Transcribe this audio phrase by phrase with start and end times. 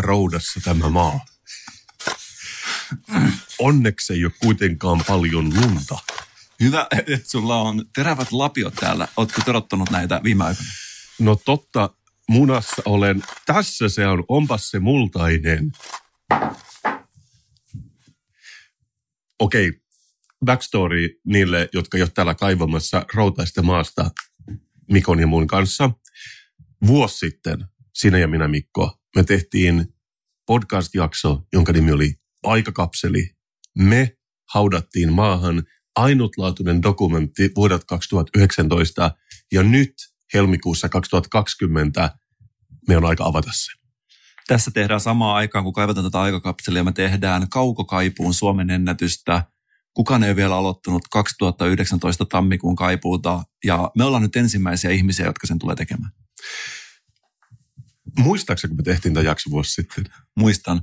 [0.00, 1.20] Onpa roudassa tämä maa.
[3.58, 5.98] Onneksi ei ole kuitenkaan paljon lunta.
[6.60, 9.08] Hyvä, että sulla on terävät lapiot täällä.
[9.16, 10.70] Ootko terottanut näitä viime aikoina?
[11.18, 11.90] No totta,
[12.28, 13.22] munassa olen.
[13.46, 15.72] Tässä se on, onpas se multainen.
[19.38, 19.72] Okei,
[20.44, 24.10] backstory niille, jotka jo täällä kaivamassa routaista maasta
[24.92, 25.90] Mikon ja mun kanssa.
[26.86, 29.94] Vuosi sitten, sinä ja minä Mikko, me tehtiin
[30.46, 33.30] podcast-jakso, jonka nimi oli Aikakapseli.
[33.78, 34.16] Me
[34.54, 35.62] haudattiin maahan
[35.96, 39.16] ainutlaatuinen dokumentti vuodelta 2019
[39.52, 39.94] ja nyt
[40.34, 42.14] helmikuussa 2020
[42.88, 43.72] me on aika avata se.
[44.46, 46.84] Tässä tehdään samaan aikaan, kun kaivataan tätä aikakapselia.
[46.84, 49.44] Me tehdään kaukokaipuun Suomen ennätystä.
[49.94, 55.46] Kukaan ei ole vielä aloittanut 2019 tammikuun kaipuuta ja me ollaan nyt ensimmäisiä ihmisiä, jotka
[55.46, 56.12] sen tulee tekemään.
[58.18, 60.04] Muistaakseni, kun me tehtiin tämä jakso vuosi sitten?
[60.36, 60.82] Muistan.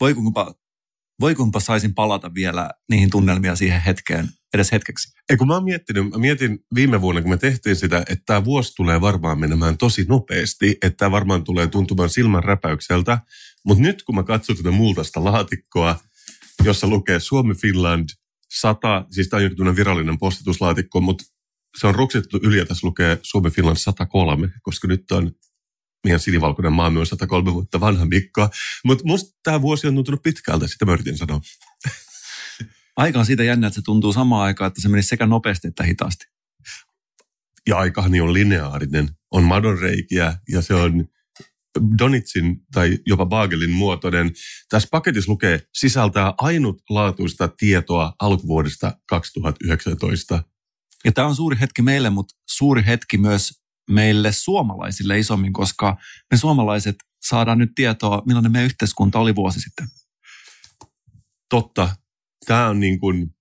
[0.00, 0.54] Voi kunpa,
[1.20, 5.12] voi kunpa saisin palata vielä niihin tunnelmia siihen hetkeen, edes hetkeksi.
[5.30, 8.44] Ei kun mä oon miettinyt, mä mietin viime vuonna, kun me tehtiin sitä, että tämä
[8.44, 13.18] vuosi tulee varmaan menemään tosi nopeasti, että tämä varmaan tulee tuntumaan silmän räpäykseltä.
[13.64, 16.00] Mutta nyt kun mä katson tätä multaista laatikkoa,
[16.64, 18.08] jossa lukee Suomi Finland
[18.50, 21.24] 100, siis tämä on joku virallinen postituslaatikko, mutta
[21.80, 25.32] se on ruksittu yli ja tässä lukee Suomi Finland 103, koska nyt on
[26.04, 28.48] meidän sinivalkoinen maamme on 103 vuotta vanha Mikko.
[28.84, 31.40] Mutta musta tämä vuosi on tuntunut pitkältä, sitä mä yritin sanoa.
[32.96, 35.82] Aika on siitä jännä, että se tuntuu samaan aikaan, että se menisi sekä nopeasti että
[35.82, 36.24] hitaasti.
[37.66, 39.08] Ja aikahani on lineaarinen.
[39.30, 41.08] On madonreikiä ja se on
[41.98, 44.32] Donitsin tai jopa Bagelin muotoinen.
[44.68, 50.42] Tässä paketissa lukee sisältää ainutlaatuista tietoa alkuvuodesta 2019.
[51.04, 55.96] Ja tämä on suuri hetki meille, mutta suuri hetki myös meille suomalaisille isommin, koska
[56.30, 59.86] me suomalaiset saadaan nyt tietoa, millainen meidän yhteiskunta oli vuosi sitten.
[61.48, 61.96] Totta.
[62.46, 63.34] Tämä on niin kuin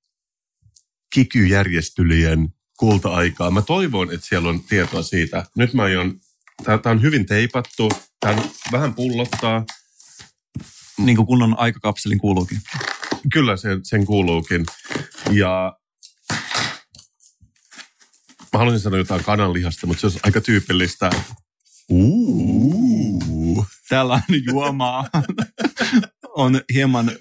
[1.14, 2.50] kikyjärjestelyjen
[2.80, 3.52] kulta-aikaa.
[3.52, 5.46] Mä toivon, että siellä on tietoa siitä.
[5.58, 6.20] Nyt mä aion,
[6.64, 8.42] tämä on hyvin teipattu, tämä
[8.72, 9.66] vähän pullottaa.
[10.98, 12.62] Niin kuin kunnon aikakapselin kuuluukin.
[13.34, 14.66] Kyllä sen, sen kuuluukin.
[15.32, 15.78] Ja
[18.54, 21.10] Mä haluaisin sanoa jotain kananlihasta, mutta se on aika tyypillistä.
[21.90, 23.66] Uuu.
[23.90, 25.10] Täällä on juomaa.
[26.36, 27.12] on hieman...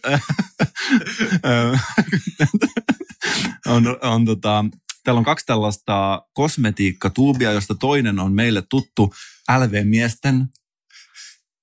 [3.67, 4.65] on, on tota,
[5.05, 9.15] täällä on kaksi tällaista kosmetiikkatuubia, josta toinen on meille tuttu
[9.59, 10.47] LV-miesten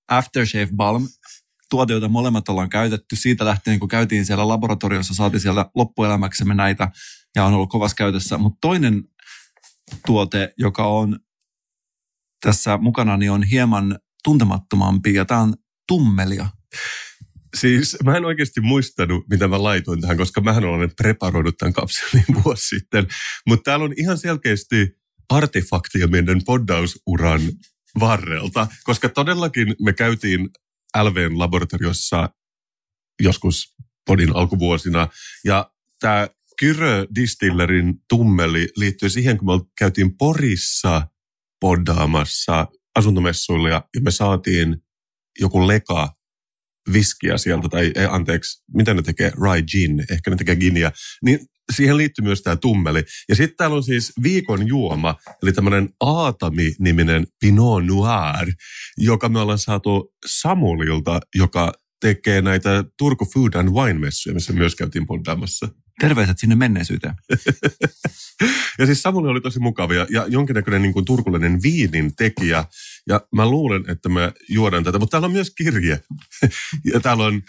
[0.07, 1.07] Aftershave Balm
[1.69, 3.15] tuote, jota molemmat ollaan käytetty.
[3.15, 6.91] Siitä lähtien, kun käytiin siellä laboratoriossa, saatiin siellä loppuelämäksemme näitä
[7.35, 8.37] ja on ollut kovassa käytössä.
[8.37, 9.03] Mutta toinen
[10.05, 11.19] tuote, joka on
[12.41, 15.55] tässä mukana, niin on hieman tuntemattomampi ja tämä on
[15.87, 16.49] tummelia.
[17.55, 22.25] Siis mä en oikeasti muistanut, mitä mä laitoin tähän, koska mähän olen preparoinut tämän kapselin
[22.43, 23.07] vuosi sitten.
[23.47, 24.97] Mutta täällä on ihan selkeästi
[25.29, 27.41] artefaktia meidän poddausuran
[27.99, 30.49] varrelta, koska todellakin me käytiin
[31.03, 32.29] LVn laboratoriossa
[33.21, 35.07] joskus podin alkuvuosina,
[35.45, 36.27] ja tämä
[36.59, 41.07] Kyrö Distillerin tummeli liittyy siihen, kun me käytiin Porissa
[41.59, 44.77] poddaamassa asuntomessuilla ja me saatiin
[45.39, 46.13] joku leka
[46.93, 49.31] viskiä sieltä, tai ei, anteeksi, mitä ne tekee?
[49.41, 50.91] Rye gin, ehkä ne tekee ginia.
[51.25, 51.39] Niin
[51.75, 53.03] siihen liittyy myös tämä tummeli.
[53.29, 58.53] Ja sitten täällä on siis viikon juoma, eli tämmöinen Aatami-niminen Pinot Noir,
[58.97, 65.07] joka me ollaan saatu Samulilta, joka tekee näitä Turku Food and Wine-messuja, missä myös käytiin
[65.07, 65.67] poddaamassa.
[65.99, 67.15] Terveiset sinne menneisyyteen.
[68.79, 72.65] ja siis Samuli oli tosi mukavia ja jonkinnäköinen niin kuin turkullinen viinin tekijä.
[73.07, 75.99] Ja mä luulen, että me juodaan tätä, mutta täällä on myös kirje.
[76.93, 77.41] ja täällä on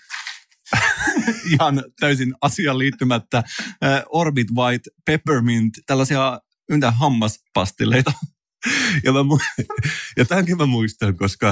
[1.53, 3.43] ihan täysin asiaan liittymättä.
[3.69, 6.41] Uh, Orbit White Peppermint, tällaisia
[6.71, 8.13] yntä hammaspastilleita.
[9.05, 9.19] ja, mä,
[10.17, 11.47] ja tämänkin mä muistan, koska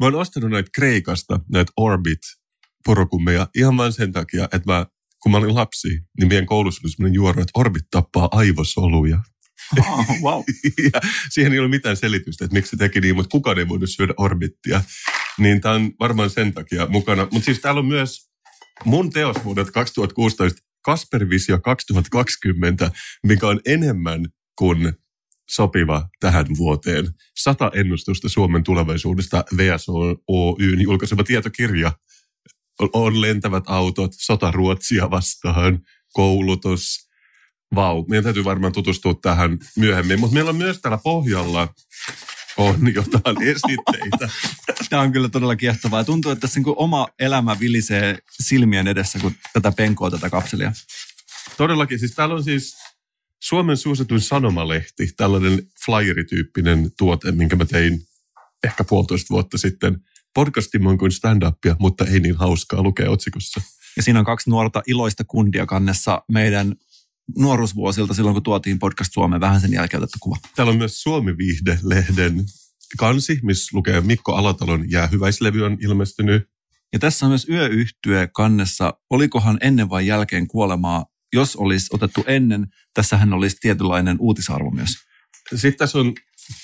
[0.00, 2.20] mä oon ostanut näitä Kreikasta, näitä Orbit
[2.84, 4.86] porokummeja ihan vain sen takia, että mä
[5.22, 5.88] kun mä olin lapsi,
[6.18, 9.22] niin meidän koulussa oli sellainen juoro, että orbit tappaa aivosoluja.
[9.78, 10.42] Oh, wow.
[10.92, 11.00] ja
[11.30, 14.14] siihen ei ole mitään selitystä, että miksi se teki niin, mutta kukaan ei voinut syödä
[14.16, 14.82] orbittia.
[15.38, 17.28] Niin tämä on varmaan sen takia mukana.
[17.32, 18.28] Mutta siis täällä on myös
[18.84, 22.90] mun teos vuodelta 2016, Kaspervisio 2020,
[23.26, 24.26] mikä on enemmän
[24.58, 24.92] kuin
[25.50, 27.08] sopiva tähän vuoteen.
[27.38, 29.92] Sata ennustusta Suomen tulevaisuudesta VSO
[30.28, 31.92] Oyn julkaisema tietokirja.
[32.92, 35.78] On lentävät autot, sota Ruotsia vastaan,
[36.12, 37.08] koulutus.
[37.74, 40.20] Vau, meidän täytyy varmaan tutustua tähän myöhemmin.
[40.20, 41.68] Mutta meillä on myös täällä pohjalla
[42.58, 44.28] on jotain esitteitä.
[44.90, 46.04] Tämä on kyllä todella kiehtovaa.
[46.04, 50.72] Tuntuu, että tässä niin oma elämä vilisee silmien edessä, kun tätä penkoa tätä kapselia.
[51.56, 52.76] Todellakin, siis täällä on siis
[53.42, 58.02] Suomen suosituin sanomalehti, tällainen flyerityyppinen tuote, minkä mä tein
[58.64, 60.00] ehkä puolitoista vuotta sitten.
[60.38, 63.60] Podcastimon kuin stand-upia, mutta ei niin hauskaa lukea otsikossa.
[63.96, 66.74] Ja siinä on kaksi nuorta iloista kundia kannessa meidän
[67.38, 70.36] nuoruusvuosilta silloin, kun tuotiin podcast Suomeen vähän sen jälkeen otettu kuva.
[70.56, 72.44] Täällä on myös Suomi-viihde-lehden
[72.98, 76.50] kansi, missä lukee Mikko Alatalon jäähyväislevy on ilmestynyt.
[76.92, 78.94] Ja tässä on myös yöyhtye kannessa.
[79.10, 81.06] Olikohan ennen vai jälkeen kuolemaa?
[81.32, 84.90] Jos olisi otettu ennen, tässähän olisi tietynlainen uutisarvo myös.
[85.50, 86.14] Sitten tässä on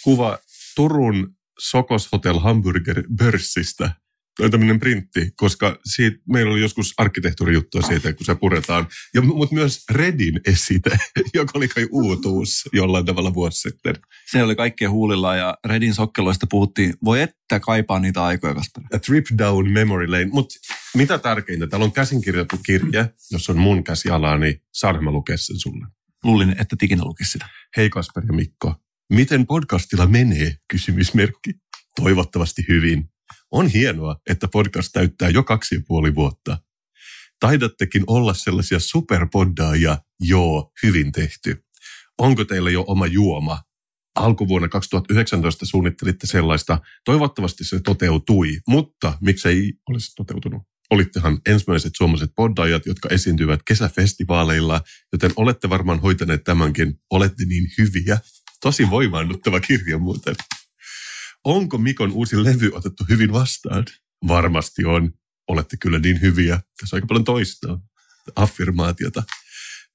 [0.04, 0.38] kuva
[0.76, 3.90] Turun Sokos Hotel Hamburger Börssistä.
[4.36, 8.86] Tämä on tämmöinen printti, koska siitä, meillä oli joskus arkkitehtuurijuttua siitä, kun se puretaan.
[9.14, 10.90] Ja, mutta myös Redin esite,
[11.34, 13.94] joka oli kai uutuus jollain tavalla vuosi sitten.
[14.30, 16.94] Se oli kaikkea huulilla ja Redin sokkeloista puhuttiin.
[17.04, 18.82] Voi että kaipaa niitä aikoja, Kasper.
[18.94, 20.28] A trip down memory lane.
[20.32, 20.54] Mutta
[20.94, 25.58] mitä tärkeintä, täällä on käsinkirjoitettu kirje, jos on mun käsiala, niin saanko mä lukea sen
[25.58, 25.86] sulle?
[26.24, 27.48] Luulin, että ikinä lukisi sitä.
[27.76, 28.74] Hei Kasper ja Mikko,
[29.14, 30.56] miten podcastilla menee?
[30.68, 31.50] Kysymysmerkki.
[31.96, 33.04] Toivottavasti hyvin.
[33.50, 36.58] On hienoa, että podcast täyttää jo kaksi ja puoli vuotta.
[37.40, 41.64] Taidattekin olla sellaisia superpoddaajia, joo, hyvin tehty.
[42.18, 43.62] Onko teillä jo oma juoma?
[44.14, 46.78] Alkuvuonna 2019 suunnittelitte sellaista.
[47.04, 50.62] Toivottavasti se toteutui, mutta miksei olisi toteutunut?
[50.90, 54.80] Olittehan ensimmäiset suomalaiset poddaajat, jotka esiintyvät kesäfestivaaleilla,
[55.12, 56.94] joten olette varmaan hoitaneet tämänkin.
[57.10, 58.18] Olette niin hyviä.
[58.64, 60.34] Tosi voimaannuttava kirja muuten.
[61.44, 63.84] Onko Mikon uusi levy otettu hyvin vastaan?
[64.28, 65.12] Varmasti on.
[65.48, 66.60] Olette kyllä niin hyviä.
[66.80, 67.80] Tässä on aika paljon toistaa.
[68.36, 69.22] Affirmaatiota.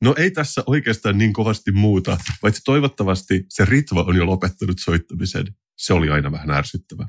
[0.01, 5.45] No ei tässä oikeastaan niin kovasti muuta, paitsi toivottavasti se Ritva on jo lopettanut soittamisen.
[5.77, 7.07] Se oli aina vähän ärsyttävä.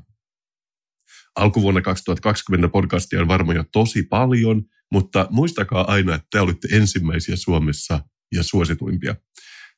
[1.35, 7.35] Alkuvuonna 2020 podcastia on varmaan jo tosi paljon, mutta muistakaa aina, että te olitte ensimmäisiä
[7.35, 7.99] Suomessa
[8.31, 9.15] ja suosituimpia.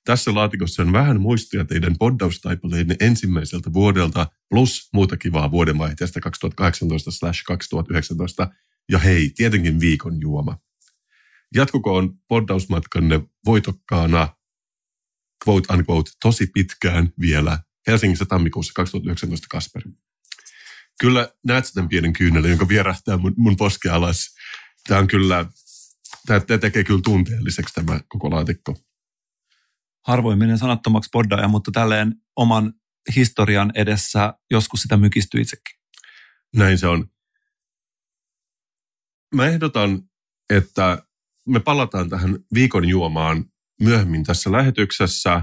[0.06, 6.20] Tässä laatikossa on vähän muistia teidän poddaustaipaleiden ensimmäiseltä vuodelta plus muuta kivaa vuodenvaihteesta
[8.46, 8.54] 2018-2019.
[8.92, 10.58] Ja hei, tietenkin viikon juoma.
[11.56, 14.36] Jatkukoon poddausmatkanne voitokkaana,
[15.48, 19.84] quote unquote, tosi pitkään vielä Helsingissä tammikuussa 2019 Kasper.
[21.00, 24.36] Kyllä näet sen pienen kyynelen, jonka vierähtää mun, mun poske alas.
[24.88, 25.46] Tämä on kyllä,
[26.26, 28.76] tämä tekee kyllä tunteelliseksi tämä koko laatikko
[30.08, 32.74] harvoin menen sanattomaksi poddaaja, mutta tälleen oman
[33.16, 35.80] historian edessä joskus sitä mykistyy itsekin.
[36.56, 37.10] Näin se on.
[39.36, 40.02] Mä ehdotan,
[40.50, 41.04] että
[41.48, 43.46] me palataan tähän viikon juomaan
[43.82, 45.42] myöhemmin tässä lähetyksessä,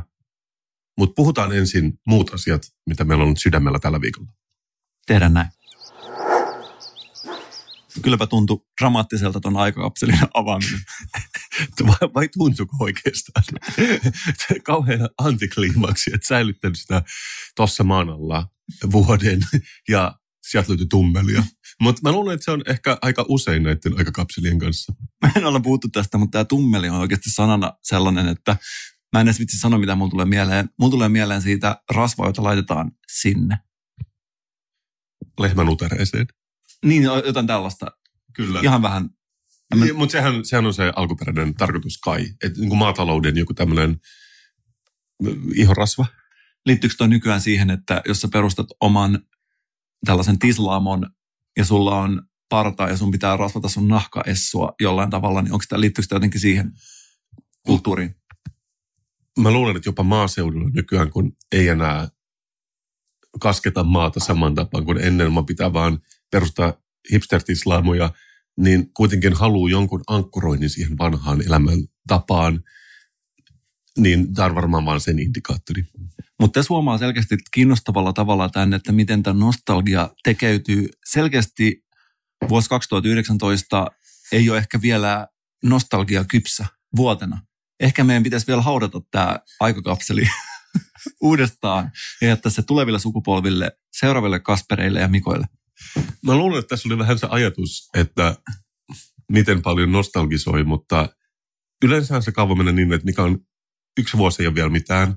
[0.98, 4.32] mutta puhutaan ensin muut asiat, mitä meillä on sydämellä tällä viikolla.
[5.06, 5.48] Tehdään näin.
[8.02, 10.80] Kylläpä tuntui dramaattiselta tuon aikakapselin avaaminen.
[11.86, 13.44] Vai, vai tuntuuko oikeastaan?
[14.64, 17.02] Kauhean antikliimaksi, että säilyttänyt sitä
[17.56, 18.48] tuossa maan alla
[18.92, 19.40] vuoden
[19.88, 20.18] ja
[20.50, 21.42] sieltä löytyi tummelia.
[21.80, 24.92] Mutta mä luulen, että se on ehkä aika usein näiden aikakapselien kanssa.
[25.22, 28.56] Mä en ole puhuttu tästä, mutta tämä tummeli on oikeasti sanana sellainen, että
[29.12, 30.70] mä en edes vitsi sanoa, mitä mulla tulee mieleen.
[30.78, 33.58] Mulla tulee mieleen siitä rasvaa, jota laitetaan sinne.
[35.40, 36.26] Lehmän utereeseen.
[36.84, 37.86] Niin, jotain tällaista.
[38.32, 38.60] Kyllä.
[38.60, 39.10] Ihan vähän.
[39.74, 42.26] Niin, Mutta sehän, sehän on se alkuperäinen tarkoitus kai.
[42.44, 44.00] Että niin maatalouden joku tämmöinen
[45.54, 46.06] ihorasva.
[46.66, 49.18] Liittyykö toi nykyään siihen, että jos sä perustat oman
[50.06, 51.10] tällaisen tislaamon
[51.56, 55.80] ja sulla on parta ja sun pitää rasvata sun nahkaessua jollain tavalla, niin onko tämä,
[55.80, 56.72] liittyykö sitä jotenkin siihen
[57.66, 58.14] kulttuuriin?
[59.38, 62.08] Mä luulen, että jopa maaseudulla nykyään, kun ei enää
[63.40, 65.98] kasketa maata saman tapaan kuin ennen, vaan pitää vaan
[66.30, 66.74] perustaa
[67.12, 68.12] hipstertislaamoja,
[68.60, 72.64] niin kuitenkin haluaa jonkun ankkuroinnin siihen vanhaan elämän tapaan,
[73.98, 75.84] niin tämä on varmaan vaan sen indikaattori.
[76.40, 80.88] Mutta tässä huomaa selkeästi kiinnostavalla tavalla tämän, että miten tämä nostalgia tekeytyy.
[81.04, 81.84] Selkeästi
[82.48, 83.86] vuosi 2019
[84.32, 85.28] ei ole ehkä vielä
[85.64, 87.42] nostalgia kypsä vuotena.
[87.80, 90.22] Ehkä meidän pitäisi vielä haudata tämä aikakapseli
[91.22, 91.90] uudestaan
[92.20, 95.46] ja jättää se tuleville sukupolville, seuraaville Kaspereille ja Mikoille.
[96.22, 98.36] Mä luulen, että tässä oli vähän se ajatus, että
[99.32, 101.08] miten paljon nostalgisoi, mutta
[101.84, 103.38] yleensä se kaava menee niin, että mikä on
[103.98, 105.16] yksi vuosi ei ole vielä mitään,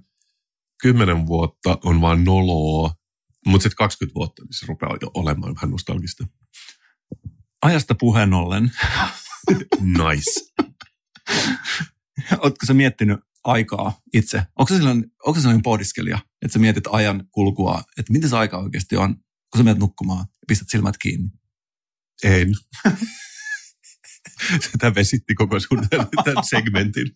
[0.81, 2.95] kymmenen vuotta on vaan noloa,
[3.45, 6.27] mutta sitten 20 vuotta, niin se rupeaa jo olemaan vähän nostalgista.
[7.61, 8.71] Ajasta puheen ollen.
[10.03, 10.31] nice.
[12.37, 14.43] Oletko sä miettinyt aikaa itse?
[14.55, 18.37] Onko se sellainen, onko se sellainen pohdiskelija, että sä mietit ajan kulkua, että miten se
[18.37, 21.29] aika oikeasti on, kun sä menet nukkumaan pistät silmät kiinni?
[22.23, 22.53] En.
[24.79, 25.87] Tämä vesitti koko sun
[26.25, 27.07] tämän segmentin.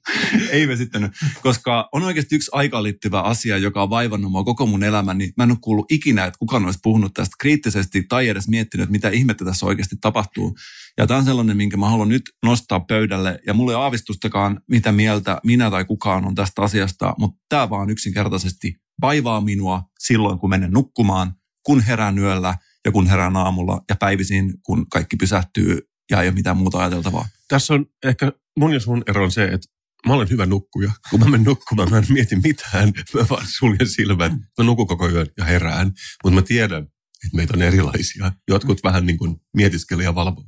[0.49, 4.83] Ei vesittänyt, koska on oikeasti yksi aikaan liittyvä asia, joka on vaivannut mua koko mun
[4.83, 5.31] elämäni.
[5.37, 8.91] Mä en ole kuullut ikinä, että kukaan olisi puhunut tästä kriittisesti tai edes miettinyt, että
[8.91, 10.57] mitä ihmettä tässä oikeasti tapahtuu.
[10.97, 13.39] Ja tämä on sellainen, minkä mä haluan nyt nostaa pöydälle.
[13.47, 17.69] Ja mulla ei ole aavistustakaan, mitä mieltä minä tai kukaan on tästä asiasta, mutta tämä
[17.69, 22.55] vaan yksinkertaisesti vaivaa minua silloin, kun menen nukkumaan, kun herään yöllä
[22.87, 25.79] ja kun herään aamulla ja päivisin, kun kaikki pysähtyy
[26.11, 27.27] ja ei ole mitään muuta ajateltavaa.
[27.47, 29.67] Tässä on ehkä mun ja sun ero on se, että
[30.07, 30.91] mä olen hyvä nukkuja.
[31.09, 32.93] Kun mä menen nukkumaan, mä en mieti mitään.
[33.13, 34.31] Mä vaan suljen silmät.
[34.57, 35.91] Mä nukun koko yön ja herään.
[36.23, 38.31] Mutta mä tiedän, että meitä on erilaisia.
[38.47, 40.45] Jotkut vähän niin kuin mietiskelee ja valvoo.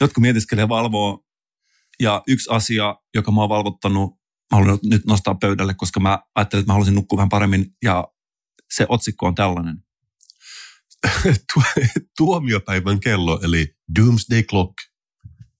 [0.00, 1.24] Jotkut mietiskelee ja valvoo.
[2.00, 4.10] Ja yksi asia, joka mä oon valvottanut,
[4.52, 7.66] mä haluan nyt nostaa pöydälle, koska mä ajattelin, että mä haluaisin nukkua vähän paremmin.
[7.82, 8.08] Ja
[8.74, 9.83] se otsikko on tällainen.
[12.18, 14.74] tuomiopäivän kello, eli Doomsday Clock.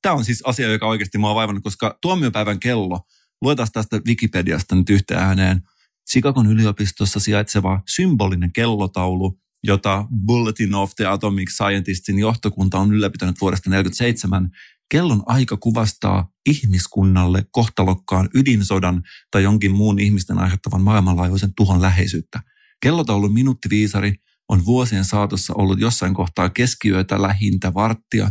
[0.02, 3.00] Tämä on siis asia, joka oikeasti mua on vaivannut, koska tuomiopäivän kello,
[3.42, 5.62] luetaan tästä Wikipediasta nyt yhteen ääneen,
[6.10, 13.70] Chicagon yliopistossa sijaitseva symbolinen kellotaulu, jota Bulletin of the Atomic Scientistin johtokunta on ylläpitänyt vuodesta
[13.70, 14.50] 1947.
[14.90, 22.40] Kellon aika kuvastaa ihmiskunnalle kohtalokkaan ydinsodan tai jonkin muun ihmisten aiheuttavan maailmanlaajuisen tuhon läheisyyttä.
[22.80, 24.14] Kellotaulun minuuttiviisari
[24.54, 28.30] on vuosien saatossa ollut jossain kohtaa keskiyötä lähintä varttia.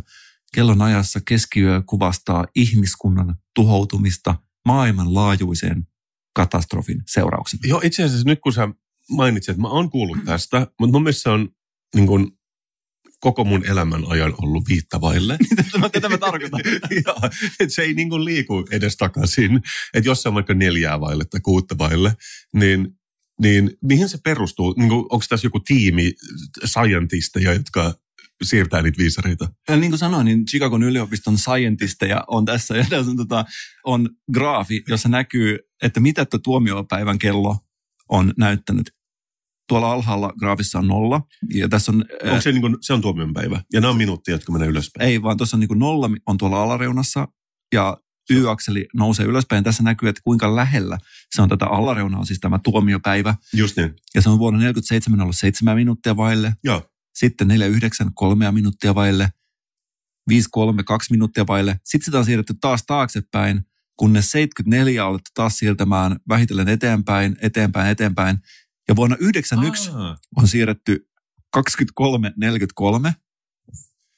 [0.56, 5.88] Kellon ajassa keskiyö kuvastaa ihmiskunnan tuhoutumista maailmanlaajuiseen
[6.36, 7.62] katastrofin seurauksena.
[7.66, 8.70] Joo, itse asiassa nyt kun sä
[9.10, 11.50] mainitsit, että mä oon kuullut tästä, mutta mun mielestä se on
[11.96, 12.32] niin kuin,
[13.20, 15.38] koko mun elämän ajan ollut viittavaille.
[15.92, 16.60] Tätä mä tarkoitan.
[17.06, 17.20] Joo,
[17.60, 19.62] että se ei niin liiku edes takaisin.
[19.94, 22.16] Että jos se on vaikka neljää vaille tai kuutta vaille,
[22.54, 22.88] niin
[23.42, 24.74] niin mihin se perustuu?
[24.78, 26.14] Niin kuin, onko tässä joku tiimi
[26.66, 27.94] scientisteja, jotka
[28.44, 29.48] siirtää niitä viisareita?
[29.70, 32.76] Ja niin kuin sanoin, niin Chicagon yliopiston scientisteja on tässä.
[32.78, 33.46] Ja tässä on, tota,
[33.86, 37.58] on graafi, jossa näkyy, että mitä tuo tuomiopäivän kello
[38.10, 38.92] on näyttänyt.
[39.68, 41.22] Tuolla alhaalla graafissa on nolla.
[41.54, 43.62] Ja tässä on, Onko se, niin kuin, se on tuomionpäivä?
[43.74, 45.10] Ja nämä on minuuttia, jotka menee ylöspäin?
[45.10, 47.28] Ei, vaan tuossa on niin kuin nolla on tuolla alareunassa.
[47.74, 47.98] Ja
[48.30, 49.64] y-akseli nousee ylöspäin.
[49.64, 50.98] Tässä näkyy, että kuinka lähellä
[51.36, 53.36] se on tätä alareunaa, siis tämä tuomiopäivä.
[53.54, 53.96] Just niin.
[54.16, 56.56] Ja se on vuonna 47 ollut 7 minuuttia vaille.
[56.64, 56.90] Joo.
[57.16, 59.30] Sitten 49 3 minuuttia vaille.
[60.28, 61.80] 5 3 2 minuuttia vaille.
[61.84, 63.62] Sitten sitä on siirretty taas taaksepäin,
[63.98, 68.38] kunnes 74 on taas siirtämään vähitellen eteenpäin, eteenpäin, eteenpäin.
[68.88, 70.18] Ja vuonna 91 Aa.
[70.36, 71.10] on siirretty
[71.58, 73.14] 23.43.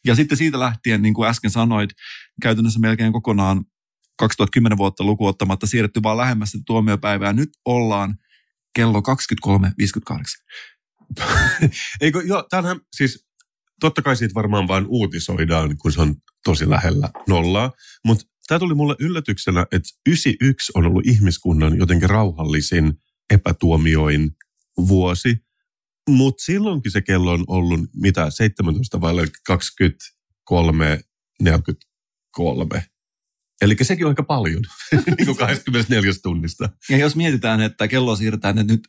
[0.06, 1.90] Ja sitten siitä lähtien, niin kuin äsken sanoit,
[2.42, 3.66] käytännössä melkein kokonaan
[4.18, 7.34] 2010 vuotta lukuottamatta siirretty vaan lähemmäs tuomiopäivää.
[7.34, 8.16] Nyt ollaan
[8.76, 10.16] kello 23.58.
[12.02, 13.26] Eikö, joo, tämähän siis,
[13.80, 17.72] totta kai siitä varmaan vain uutisoidaan, kun se on tosi lähellä nollaa,
[18.06, 22.94] mutta tämä tuli mulle yllätyksenä, että 91 on ollut ihmiskunnan jotenkin rauhallisin
[23.30, 24.32] epätuomioin
[24.78, 25.38] vuosi,
[26.10, 29.14] mutta silloinkin se kello on ollut mitä, 17 vai
[29.48, 31.02] 23,
[31.42, 32.86] 43.
[33.62, 34.62] Eli sekin on aika paljon,
[35.18, 36.70] niin kuin 24 tunnista.
[36.90, 38.88] Ja jos mietitään, että kello siirretään, että nyt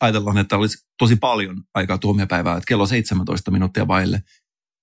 [0.00, 4.22] ajatellaan, että olisi tosi paljon aikaa tuomiopäivää, että kello on 17 minuuttia vaille,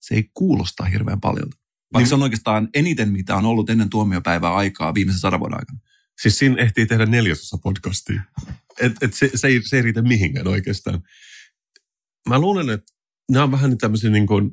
[0.01, 1.49] se ei kuulosta hirveän paljon.
[1.49, 5.59] Vaikka niin, se on oikeastaan eniten, mitä on ollut ennen tuomiopäivää aikaa viimeisen sadan vuoden
[5.59, 5.79] aikana.
[6.21, 8.21] Siis siinä ehtii tehdä neljäsosa podcastia.
[8.81, 11.03] Et, et se, se, ei, se ei riitä mihinkään oikeastaan.
[12.29, 12.93] Mä luulen, että
[13.31, 14.51] nämä on vähän tämmöisiä niin kuin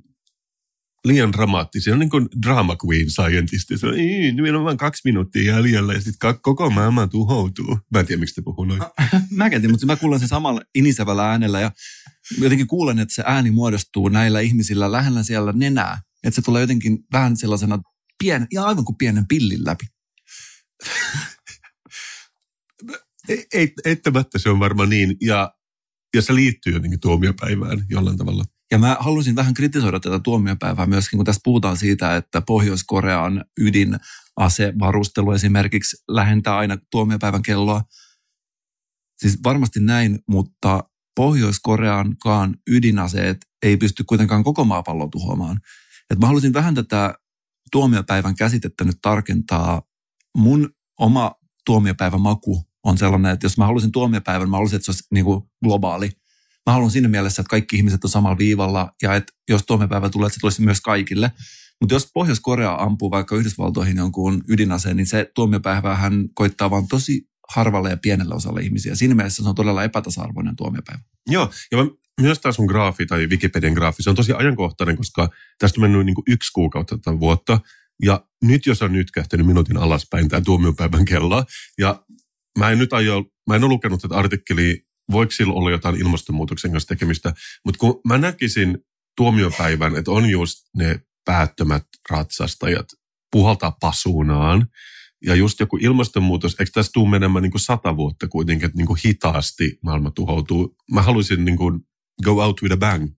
[1.04, 1.92] liian dramaattisia.
[1.92, 3.78] On niin kuin drama queen scientisti.
[3.78, 7.78] Se on, ei, meillä on vain kaksi minuuttia jäljellä ja sitten koko maailma tuhoutuu.
[7.92, 8.80] Mä en tiedä, miksi te puhuu noin.
[9.30, 11.70] Mä en tiedä, mutta mä kuulen sen samalla inisevällä äänellä ja
[12.38, 15.98] jotenkin kuulen, että se ääni muodostuu näillä ihmisillä lähellä siellä nenää.
[16.24, 17.78] Että se tulee jotenkin vähän sellaisena
[18.18, 19.84] pien, ja aivan kuin pienen pillin läpi.
[23.54, 25.16] ei, eittämättä se on varmaan niin.
[25.20, 25.54] Ja,
[26.14, 28.44] ja se liittyy jotenkin tuomiopäivään jollain tavalla.
[28.70, 35.32] Ja mä halusin vähän kritisoida tätä tuomiopäivää myöskin, kun tässä puhutaan siitä, että Pohjois-Korean ydinasevarustelu
[35.32, 37.82] esimerkiksi lähentää aina tuomiopäivän kelloa.
[39.18, 40.84] Siis varmasti näin, mutta
[41.16, 45.60] Pohjois-Koreankaan ydinaseet ei pysty kuitenkaan koko maapalloa tuhoamaan.
[46.10, 47.14] Et mä halusin vähän tätä
[47.72, 49.82] tuomiopäivän käsitettä nyt tarkentaa.
[50.36, 51.32] Mun oma
[51.66, 55.24] tuomiopäivän maku on sellainen, että jos mä haluaisin tuomiopäivän, mä haluaisin, että se olisi niin
[55.24, 56.19] kuin globaali.
[56.70, 60.26] Mä haluan siinä mielessä, että kaikki ihmiset on samalla viivalla ja että jos tuomiopäivä tulee,
[60.26, 61.32] että se tulisi myös kaikille.
[61.80, 67.90] Mutta jos Pohjois-Korea ampuu vaikka Yhdysvaltoihin jonkun ydinaseen, niin se tuomiopäivähän koittaa vaan tosi harvalle
[67.90, 68.94] ja pienelle osalle ihmisiä.
[68.94, 71.00] Siinä mielessä se on todella epätasa-arvoinen tuomiopäivä.
[71.28, 75.28] Joo, ja mä, myös tämä sun graafi tai Wikipedian graafi, se on tosi ajankohtainen, koska
[75.58, 77.60] tästä on mennyt niin kuin yksi kuukautta tätä vuotta.
[78.02, 81.44] Ja nyt jos on nyt kähtänyt minuutin alaspäin tämä tuomiopäivän kello,
[81.78, 82.04] ja
[82.58, 86.72] mä en nyt aio, mä en ole lukenut tätä artikkelia, voiko sillä olla jotain ilmastonmuutoksen
[86.72, 87.32] kanssa tekemistä,
[87.64, 88.78] mutta kun mä näkisin
[89.16, 92.86] tuomiopäivän, että on just ne päättömät ratsastajat
[93.32, 94.66] puhaltaa pasuunaan,
[95.26, 98.86] ja just joku ilmastonmuutos, eikö tässä tule menemään niin kuin sata vuotta kuitenkin, että niin
[98.86, 100.76] kuin hitaasti maailma tuhoutuu.
[100.92, 101.80] Mä haluaisin niin kuin
[102.24, 103.08] go out with a bang.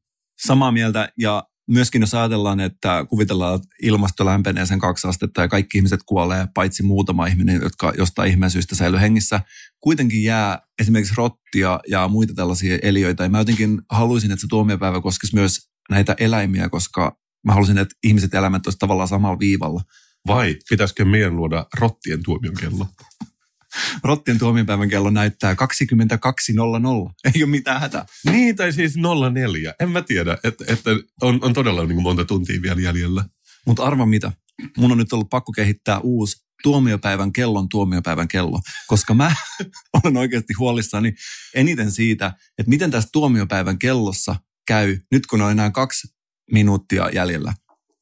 [0.46, 5.48] Samaa mieltä ja myöskin jos ajatellaan, että kuvitellaan, että ilmasto lämpenee sen kaksi astetta ja
[5.48, 9.40] kaikki ihmiset kuolee, paitsi muutama ihminen, jotka jostain ihmeen syystä säilyy hengissä,
[9.82, 13.22] kuitenkin jää esimerkiksi rottia ja muita tällaisia eliöitä.
[13.22, 15.60] Ja mä jotenkin haluaisin, että se tuomiopäivä koskisi myös
[15.90, 19.80] näitä eläimiä, koska mä haluaisin, että ihmiset ja eläimet olisivat tavallaan samalla viivalla.
[20.28, 22.86] Vai pitäisikö meidän luoda rottien tuomion kello?
[24.04, 27.12] Rottien tuomiopäivän kello näyttää 22.00.
[27.34, 28.06] Ei ole mitään hätää.
[28.30, 28.94] Niin, tai siis
[29.34, 29.74] 04.
[29.80, 30.90] En mä tiedä, että, että
[31.22, 33.24] on, on todella niin monta tuntia vielä jäljellä.
[33.66, 34.32] Mutta arva mitä?
[34.76, 39.34] Mun on nyt ollut pakko kehittää uusi tuomiopäivän kellon tuomiopäivän kello, koska mä
[40.02, 41.14] olen oikeasti huolissani
[41.54, 42.26] eniten siitä,
[42.58, 46.08] että miten tässä tuomiopäivän kellossa käy, nyt kun on enää kaksi
[46.52, 47.54] minuuttia jäljellä.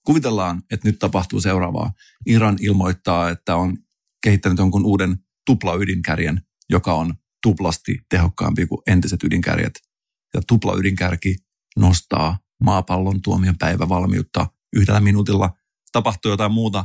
[0.06, 1.92] Kuvitellaan, että nyt tapahtuu seuraavaa.
[2.26, 3.76] Iran ilmoittaa, että on
[4.22, 6.40] kehittänyt jonkun uuden tupla-ydinkärjen,
[6.70, 9.80] joka on tuplasti tehokkaampi kuin entiset ydinkärjet.
[10.34, 11.36] Ja tupla-ydinkärki
[11.76, 15.50] nostaa maapallon tuomion päivävalmiutta yhdellä minuutilla.
[15.92, 16.84] Tapahtuu jotain muuta.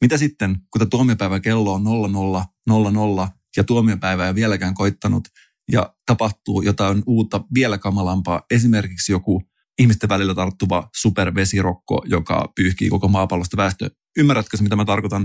[0.00, 5.28] Mitä sitten, kun tämä tuomiopäivä kello on 0000 ja tuomiopäivä ei vieläkään koittanut
[5.72, 9.42] ja tapahtuu jotain uutta vielä kamalampaa, esimerkiksi joku
[9.78, 13.90] ihmisten välillä tarttuva supervesirokko, joka pyyhkii koko maapallosta väestö.
[14.16, 15.22] Ymmärrätkö se, mitä mä tarkoitan?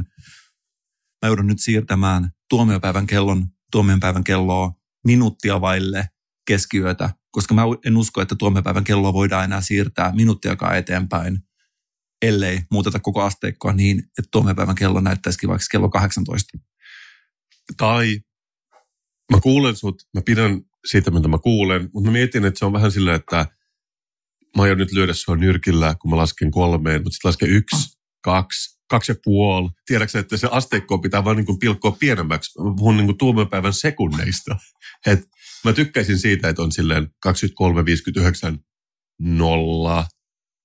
[1.21, 4.71] Mä joudun nyt siirtämään tuomiopäivän kellon, tuomiopäivän kelloa
[5.05, 6.09] minuuttia vaille
[6.47, 11.39] keskiyötä, koska mä en usko, että tuomiopäivän kelloa voidaan enää siirtää minuuttiakaan eteenpäin,
[12.23, 16.57] ellei muuteta koko asteikkoa niin, että tuomiopäivän kello näyttäisikin vaikka kello 18.
[17.77, 18.19] Tai
[19.31, 22.73] mä kuulen sut, mä pidän siitä, mitä mä kuulen, mutta mä mietin, että se on
[22.73, 23.45] vähän silleen, että
[24.57, 28.79] mä aion nyt lyödä sua nyrkillä, kun mä lasken kolmeen, mutta sitten lasken yksi, kaksi,
[28.89, 29.69] kaksi ja puoli.
[29.85, 32.61] Tiedätkö, että se asteikko pitää vaan niin pilkkoa pienemmäksi.
[32.61, 34.55] Mä puhun niin tuomiopäivän sekunneista.
[35.07, 35.19] Et
[35.65, 38.59] mä tykkäisin siitä, että on silleen 23, 59,
[39.19, 40.05] 0,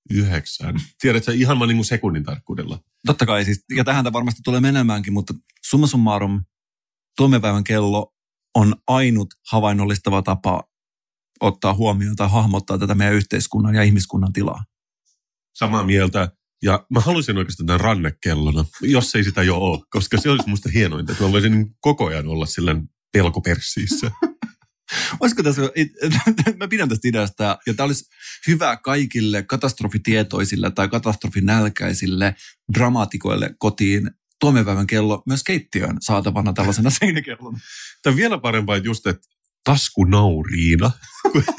[0.09, 0.75] 9.
[1.01, 2.79] Tiedätkö, ihan vaan niin sekunnin tarkkuudella.
[3.05, 5.33] Totta kai siis, ja tähän tämä varmasti tulee menemäänkin, mutta
[5.65, 6.43] summa summarum,
[7.17, 8.13] tuomiopäivän kello
[8.55, 10.63] on ainut havainnollistava tapa
[11.39, 14.63] ottaa huomioon tai hahmottaa tätä meidän yhteiskunnan ja ihmiskunnan tilaa.
[15.55, 16.31] Samaa mieltä.
[16.63, 20.69] Ja mä haluaisin oikeastaan tämän rannekellona, jos ei sitä jo ole, koska se olisi musta
[20.73, 24.11] hienointa, että mä voisin niin koko ajan olla silleen pelkoperssiissä.
[25.19, 25.61] Olisiko tässä,
[26.57, 28.05] mä pidän tästä ideasta, ja tämä olisi
[28.47, 32.35] hyvä kaikille katastrofitietoisille tai katastrofinälkäisille
[32.73, 37.59] dramaatikoille kotiin tuomiopäivän kello myös keittiöön saatavana tällaisena seinäkellona.
[38.01, 39.27] Tämä on vielä parempaa, just, että
[39.63, 40.91] taskunauriina.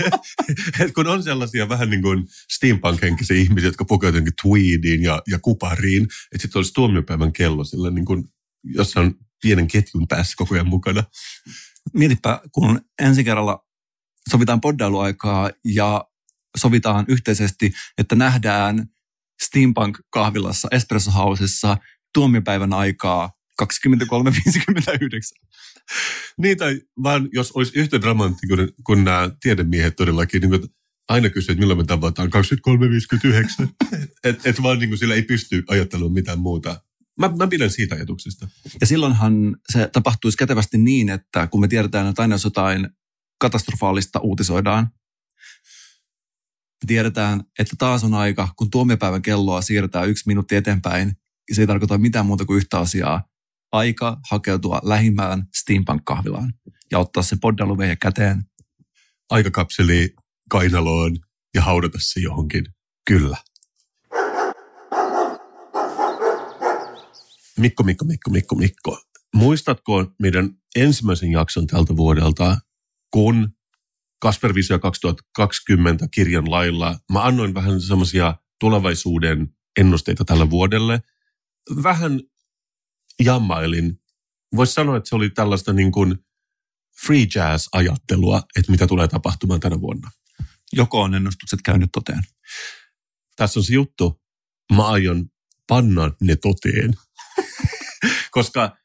[0.81, 6.03] Et kun on sellaisia vähän niin kuin steampunk-henkisiä ihmisiä, jotka pukeutuvat tweediin ja, ja kupariin,
[6.03, 8.25] että sitten olisi tuomiopäivän kello sillä niin kuin,
[8.65, 11.05] jossa on pienen ketjun päässä koko ajan mukana.
[11.93, 13.65] Mietipä, kun ensi kerralla
[14.31, 16.05] sovitaan poddailuaikaa ja
[16.57, 18.87] sovitaan yhteisesti, että nähdään
[19.43, 21.77] Steampunk-kahvilassa Espresso Housessa
[22.15, 23.31] tuomiopäivän aikaa
[23.63, 23.67] 23.59.
[26.39, 30.69] niin, tai vaan jos olisi yhtä dramaattinen kuin nämä tiedemiehet todellakin, niin
[31.09, 32.31] aina kysyy, että milloin me tavataan
[33.63, 33.69] 23.59.
[34.25, 36.83] että et vaan niin kuin sillä ei pysty ajattelemaan mitään muuta.
[37.21, 38.49] Mä, mä pidän siitä ajatuksesta.
[38.81, 42.89] Ja silloinhan se tapahtuisi kätevästi niin, että kun me tiedetään, että aina jos jotain
[43.41, 44.91] katastrofaalista uutisoidaan,
[46.83, 51.13] me tiedetään, että taas on aika, kun tuomiopäivän kelloa siirretään yksi minuutti eteenpäin,
[51.49, 53.25] ja se ei tarkoita mitään muuta kuin yhtä asiaa,
[53.73, 56.55] aika hakeutua lähimmään steampunk-kahvilaan
[56.91, 58.45] ja ottaa se poddaluveihin käteen.
[59.31, 60.15] Aikakapseli
[60.51, 61.17] kainaloon
[61.55, 62.65] ja haudata se johonkin.
[63.07, 63.37] Kyllä.
[67.61, 69.03] Mikko, Mikko, Mikko, Mikko, Mikko.
[69.35, 72.59] Muistatko meidän ensimmäisen jakson tältä vuodelta,
[73.11, 73.49] kun
[74.21, 81.03] Kasper Visio 2020 kirjan lailla mä annoin vähän semmoisia tulevaisuuden ennusteita tälle vuodelle.
[81.83, 82.21] Vähän
[83.25, 84.01] jammailin.
[84.57, 86.19] Voisi sanoa, että se oli tällaista niin kuin
[87.07, 90.11] free jazz-ajattelua, että mitä tulee tapahtumaan tänä vuonna.
[90.73, 92.23] Joko on ennustukset käynyt toteen?
[93.37, 94.23] Tässä on se juttu.
[94.73, 95.27] Mä aion
[95.67, 96.95] panna ne toteen.
[98.31, 98.77] Koska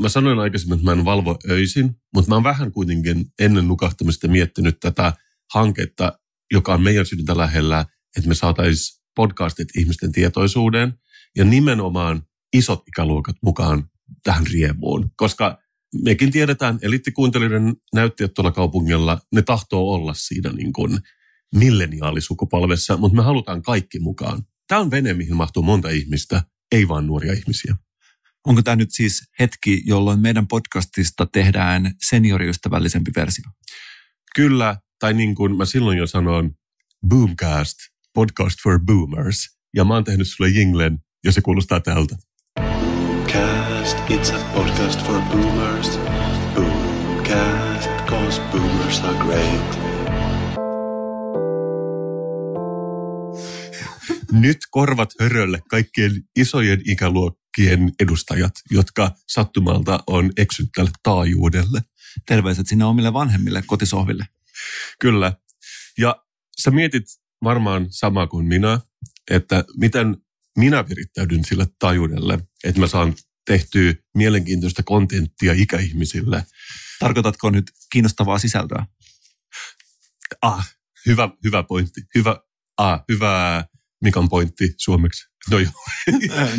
[0.00, 4.28] mä sanoin aikaisemmin, että mä en valvo öisin, mutta mä oon vähän kuitenkin ennen nukahtamista
[4.28, 5.12] miettinyt tätä
[5.54, 6.18] hanketta,
[6.52, 10.94] joka on meidän sydäntä lähellä, että me saataisiin podcastit ihmisten tietoisuuden
[11.36, 13.90] ja nimenomaan isot ikäluokat mukaan
[14.22, 15.58] tähän riemuun, koska
[16.04, 20.98] mekin tiedetään, eliittikuuntelijoiden näyttäjät tuolla kaupungilla, ne tahtoo olla siinä niin kuin
[21.54, 24.42] milleniaalisukupolvessa, mutta me halutaan kaikki mukaan.
[24.68, 26.42] Tämä on vene, mihin mahtuu monta ihmistä,
[26.72, 27.76] ei vain nuoria ihmisiä.
[28.46, 33.44] Onko tämä nyt siis hetki, jolloin meidän podcastista tehdään senioriystävällisempi versio?
[34.34, 36.50] Kyllä, tai niin kuin mä silloin jo sanoin,
[37.08, 37.76] Boomcast,
[38.14, 39.58] podcast for boomers.
[39.76, 42.16] Ja mä oon tehnyt sulle jinglen, ja se kuulostaa tältä.
[42.60, 45.98] Boomcast, it's a podcast for boomers.
[46.54, 49.80] Boomcast, cause boomers are great.
[54.32, 56.82] Nyt korvat hörölle kaikkien isojen
[57.58, 61.80] ikäluokkien edustajat, jotka sattumalta on eksynyt tälle taajuudelle.
[62.26, 64.26] Terveiset sinne omille vanhemmille kotisohville.
[65.00, 65.32] Kyllä.
[65.98, 66.24] Ja
[66.60, 67.04] sä mietit
[67.44, 68.80] varmaan sama kuin minä,
[69.30, 70.16] että miten
[70.58, 73.14] minä virittäydyn sille taajuudelle, että mä saan
[73.46, 76.44] tehtyä mielenkiintoista kontenttia ikäihmisille.
[76.98, 78.86] Tarkoitatko nyt kiinnostavaa sisältöä?
[80.42, 82.00] Ah, hyvä, hyvä pointti.
[82.14, 82.36] Hyvä,
[82.76, 83.64] ah, hyvää
[84.00, 85.28] Mikan pointti suomeksi?
[85.50, 85.72] No joo.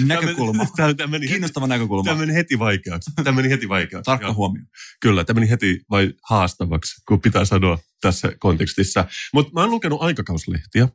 [0.06, 0.66] näkökulma.
[0.76, 2.04] Tämä, tämä meni Kiinnostava heti, näkökulma.
[2.04, 3.12] Tämä meni heti vaikeaksi.
[3.16, 4.06] Tämä meni heti vaikeaksi.
[4.06, 4.34] Tarkka Joo.
[4.34, 4.64] huomio.
[5.02, 9.06] Kyllä, tämä meni heti vai haastavaksi, kun pitää sanoa tässä kontekstissa.
[9.34, 10.88] Mutta mä oon lukenut aikakauslehtiä,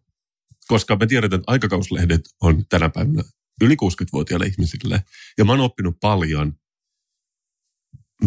[0.68, 3.22] koska me tiedetään, että aikakauslehdet on tänä päivänä
[3.60, 5.02] yli 60-vuotiaille ihmisille.
[5.38, 6.52] Ja mä oon oppinut paljon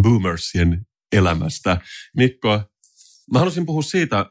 [0.02, 1.82] boomersien elämästä.
[2.18, 2.64] Mikko,
[3.34, 4.26] mä haluaisin puhua siitä,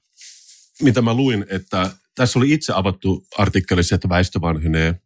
[0.83, 5.01] mitä mä luin, että tässä oli itse avattu artikkelissa, että väestö vanhenee,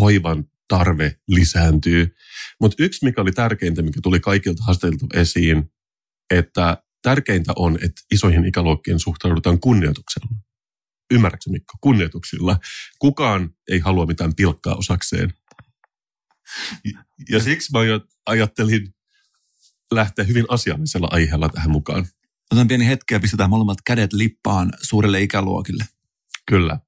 [0.00, 2.16] hoivan tarve lisääntyy.
[2.60, 5.72] Mutta yksi, mikä oli tärkeintä, mikä tuli kaikilta haasteilta esiin,
[6.30, 10.28] että tärkeintä on, että isoihin ikäluokkien suhtaudutaan kunnioituksella.
[11.10, 11.74] Ymmärrätkö Mikko?
[11.80, 12.58] Kunnioituksilla.
[12.98, 15.34] Kukaan ei halua mitään pilkkaa osakseen.
[17.30, 17.78] Ja siksi mä
[18.26, 18.94] ajattelin
[19.92, 22.06] lähteä hyvin asiallisella aiheella tähän mukaan.
[22.52, 25.84] Otan pieni hetki ja pistetään molemmat kädet lippaan suurille ikäluokille.
[26.46, 26.78] Kyllä.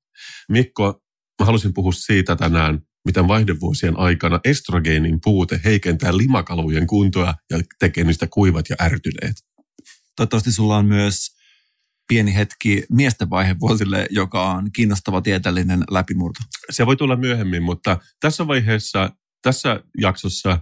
[0.49, 1.03] Mikko,
[1.41, 8.05] mä halusin puhua siitä tänään, miten vaihdevuosien aikana estrogeenin puute heikentää limakalvojen kuntoa ja tekee
[8.05, 9.37] niistä kuivat ja ärtyneet.
[10.17, 11.39] Toivottavasti sulla on myös
[12.09, 16.41] pieni hetki miesten vaihevuosille, joka on kiinnostava tieteellinen läpimurto.
[16.71, 19.11] Se voi tulla myöhemmin, mutta tässä vaiheessa,
[19.43, 20.61] tässä jaksossa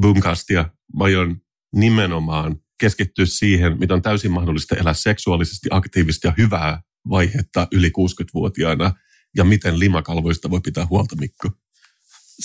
[0.00, 1.36] Boomcastia mä aion
[1.74, 8.94] nimenomaan keskittyä siihen, mitä on täysin mahdollista elää seksuaalisesti aktiivista ja hyvää vaihetta yli 60-vuotiaana
[9.36, 11.48] ja miten limakalvoista voi pitää huolta, Mikko.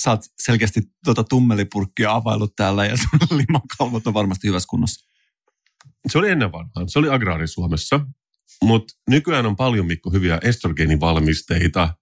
[0.00, 5.08] Sä oot selkeästi tuota tummelipurkkia availut täällä ja sun limakalvot on varmasti hyvässä kunnossa.
[6.08, 8.00] Se oli ennen vanhaan, se oli agraari-Suomessa,
[8.62, 11.94] mutta nykyään on paljon, Mikko, hyviä estrogeenivalmisteita,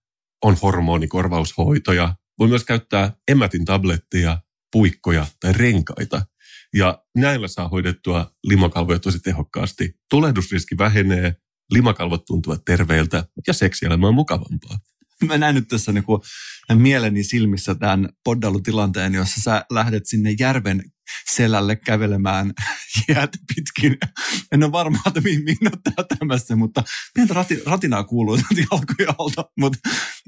[0.45, 4.43] on hormonikorvaushoitoja, voi myös käyttää emätin tabletteja,
[4.73, 6.27] puikkoja tai renkaita.
[6.75, 10.01] Ja näillä saa hoidettua limakalvoja tosi tehokkaasti.
[10.11, 11.35] Tulehdusriski vähenee,
[11.71, 14.79] limakalvot tuntuvat terveiltä ja seksielämä on mukavampaa.
[15.25, 16.23] Mä näen nyt tässä niinku
[16.75, 20.83] mieleni silmissä tämän poddalutilanteen, jossa sä lähdet sinne järven
[21.31, 22.53] selälle kävelemään
[23.09, 23.97] jäätä pitkin.
[24.53, 25.45] En ole varma, että mihin,
[25.99, 26.83] olet tämässä, mutta
[27.15, 28.39] pientä rati, ratinaa kuuluu
[28.71, 29.51] jalkojen alta.
[29.61, 29.79] Mutta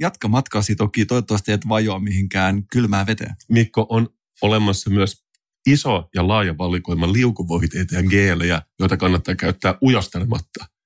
[0.00, 3.34] jatka matkasi toki, toivottavasti et vajoa mihinkään kylmään veteen.
[3.48, 4.08] Mikko, on
[4.42, 5.24] olemassa myös
[5.66, 10.77] iso ja laaja valikoima liukuvoiteita ja geelejä, joita kannattaa käyttää ujostelematta.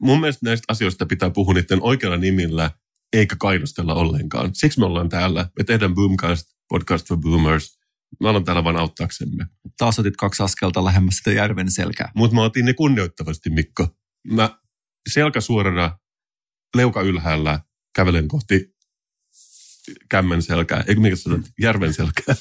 [0.00, 2.70] Mun mielestä näistä asioista pitää puhua niiden oikealla nimillä,
[3.12, 4.50] eikä kainostella ollenkaan.
[4.54, 5.48] Siksi me ollaan täällä.
[5.58, 7.78] Me tehdään Boomcast, podcast for boomers.
[8.20, 9.46] Me ollaan täällä vain auttaaksemme.
[9.78, 12.12] Taas otit kaksi askelta lähemmäs sitä järven selkää.
[12.14, 13.88] Mutta mä otin ne kunnioittavasti, Mikko.
[14.32, 14.58] Mä
[15.12, 15.98] selkä suorana,
[16.76, 17.60] leuka ylhäällä,
[17.96, 18.74] kävelen kohti
[20.08, 20.84] kämmen selkää.
[20.86, 21.40] Eikö mikä sanot?
[21.60, 22.34] Järven selkää.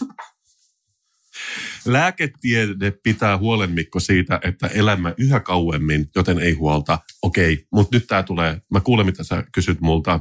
[1.85, 6.99] Lääketiede pitää huolen, Mikko, siitä, että elämä yhä kauemmin, joten ei huolta.
[7.21, 8.61] Okei, mutta nyt tämä tulee.
[8.71, 10.19] Mä kuulen, mitä sä kysyt multa.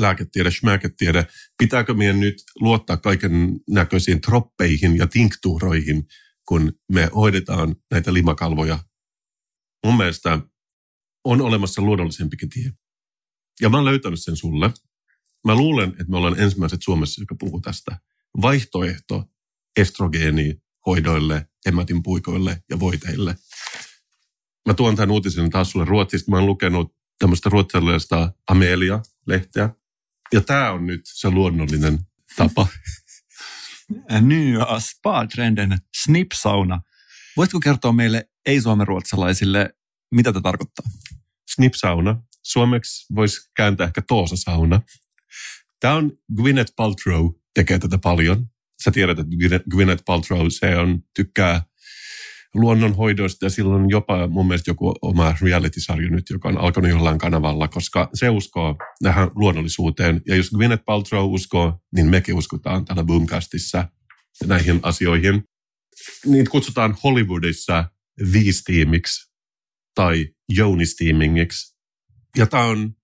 [0.00, 1.26] Lääketiede, schmäketiede.
[1.58, 6.06] Pitääkö meidän nyt luottaa kaiken näköisiin troppeihin ja tinktuuroihin,
[6.48, 8.78] kun me hoidetaan näitä limakalvoja?
[9.86, 10.40] Mun mielestä
[11.24, 12.72] on olemassa luonnollisempikin tie.
[13.60, 14.70] Ja mä oon löytänyt sen sulle.
[15.46, 17.98] Mä luulen, että me ollaan ensimmäiset Suomessa, joka puhuu tästä.
[18.42, 19.24] Vaihtoehto
[19.78, 23.36] estrogeenihoidoille, hematin puikoille ja voiteille.
[24.66, 26.30] Mä tuon tämän uutisen taas sulle Ruotsista.
[26.30, 29.70] Mä oon lukenut tämmöistä ruotsalaista Amelia-lehteä.
[30.32, 31.98] Ja tämä on nyt se luonnollinen
[32.36, 32.66] tapa.
[34.20, 36.80] Nya spa-trenden snipsauna.
[37.36, 39.74] Voisitko kertoa meille ei-suomenruotsalaisille,
[40.14, 40.86] mitä tämä tarkoittaa?
[41.54, 42.22] Snipsauna.
[42.42, 44.80] Suomeksi voisi kääntää ehkä toosasauna.
[45.80, 48.46] Tämä on Gwyneth Paltrow tekee tätä paljon.
[48.84, 49.36] Sä tiedät, että
[49.70, 51.62] Gwyneth Paltrow se on, tykkää
[52.54, 57.68] luonnonhoidoista ja silloin jopa mun mielestä joku oma reality-sarja nyt, joka on alkanut jollain kanavalla,
[57.68, 60.20] koska se uskoo tähän luonnollisuuteen.
[60.26, 63.88] Ja jos Gwyneth Paltrow uskoo, niin mekin uskotaan täällä Boomcastissa
[64.46, 65.44] näihin asioihin.
[66.26, 67.84] Niitä kutsutaan Hollywoodissa
[68.32, 69.32] viistiimiksi
[69.94, 71.76] tai jounisteamingiksi.
[72.36, 72.94] Ja tämä on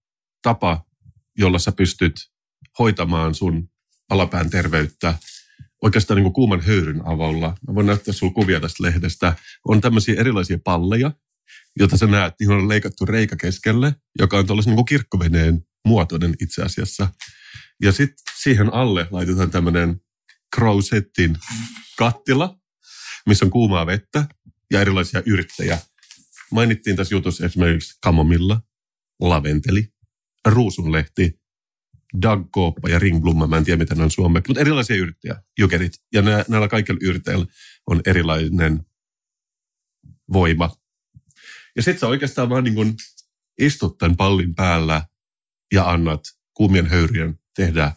[0.42, 0.86] tapa,
[1.38, 2.14] jolla sä pystyt
[2.78, 3.68] hoitamaan sun
[4.10, 5.14] alapään terveyttä
[5.84, 7.56] oikeastaan niin kuin kuuman höyryn avulla.
[7.68, 9.36] Mä voin näyttää sinulle kuvia tästä lehdestä.
[9.68, 11.12] On tämmöisiä erilaisia palleja,
[11.78, 16.62] joita sä näet, niin on leikattu reikä keskelle, joka on tuollaisen niin kirkkoveneen muotoinen itse
[16.62, 17.08] asiassa.
[17.82, 20.00] Ja sitten siihen alle laitetaan tämmöinen
[20.56, 21.36] Crowsettin
[21.98, 22.58] kattila,
[23.26, 24.26] missä on kuumaa vettä
[24.70, 25.78] ja erilaisia yrttejä.
[26.50, 28.60] Mainittiin tässä jutussa esimerkiksi kamomilla,
[29.20, 29.88] laventeli,
[30.48, 31.40] ruusunlehti,
[32.22, 35.92] dagkooppa ja ringblomma, mä en tiedä mitä ne on suomeksi, mutta erilaisia yrttejä, jokerit.
[36.12, 37.46] Ja nä, näillä kaikilla yrteillä
[37.86, 38.86] on erilainen
[40.32, 40.70] voima.
[41.76, 42.94] Ja sitten sä oikeastaan vaan niin kun
[43.60, 45.02] istut tämän pallin päällä
[45.72, 46.20] ja annat
[46.54, 47.92] kuumien höyryjen tehdä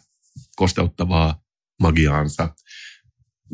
[0.56, 1.42] kosteuttavaa
[1.80, 2.54] magiaansa.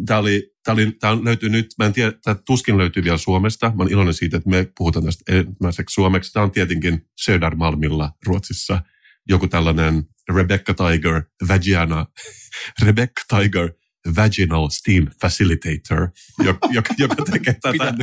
[0.07, 3.67] Tämä, oli, tämä, oli, tämä löytyy nyt, mä en tiedä, tämä tuskin löytyy vielä Suomesta.
[3.67, 6.33] Mä olen iloinen siitä, että me puhutaan tästä ensimmäiseksi suomeksi.
[6.33, 8.83] Tämä on tietenkin Södermalmilla Ruotsissa
[9.29, 12.07] joku tällainen Rebecca Tiger Vagiana,
[12.85, 13.71] Rebecca Tiger
[14.17, 16.09] Vaginal Steam Facilitator,
[16.45, 17.95] joka, joka, joka tekee tätä.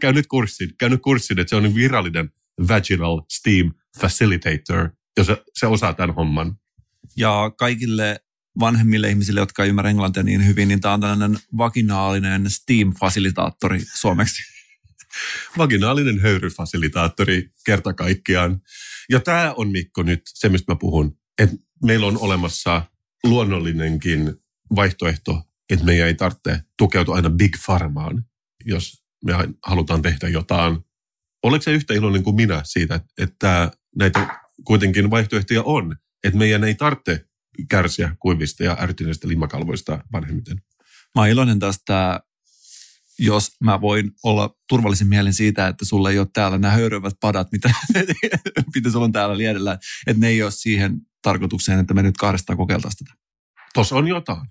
[0.00, 2.30] käy nyt kurssin, käy nyt kurssin, että se on virallinen
[2.68, 6.56] Vaginal Steam Facilitator, jos se, se osaa tämän homman.
[7.16, 8.20] Ja kaikille
[8.60, 14.42] vanhemmille ihmisille, jotka ei ymmärrä englantia niin hyvin, niin tämä on tällainen vaginaalinen Steam-fasilitaattori suomeksi.
[15.58, 18.60] Vaginaalinen höyryfasilitaattori kerta kaikkiaan.
[19.10, 22.82] Ja tämä on Mikko nyt se, mistä mä puhun että meillä on olemassa
[23.24, 24.34] luonnollinenkin
[24.76, 28.24] vaihtoehto, että meidän ei tarvitse tukeutua aina Big Pharmaan,
[28.64, 30.78] jos me halutaan tehdä jotain.
[31.42, 36.74] Oletko se yhtä iloinen kuin minä siitä, että näitä kuitenkin vaihtoehtoja on, että meidän ei
[36.74, 37.24] tarvitse
[37.68, 40.62] kärsiä kuivista ja ärtyneistä limakalvoista vanhemmiten?
[41.14, 42.20] Mä oon iloinen tästä
[43.20, 47.52] jos mä voin olla turvallisin mielin siitä, että sulla ei ole täällä nämä höyryvät padat,
[47.52, 47.70] mitä,
[48.74, 52.56] mitä sulla on täällä liedellä, että ne ei ole siihen tarkoitukseen, että me nyt kahdestaan
[52.56, 53.18] kokeiltaisiin tätä.
[53.74, 54.46] Tuossa on jotain.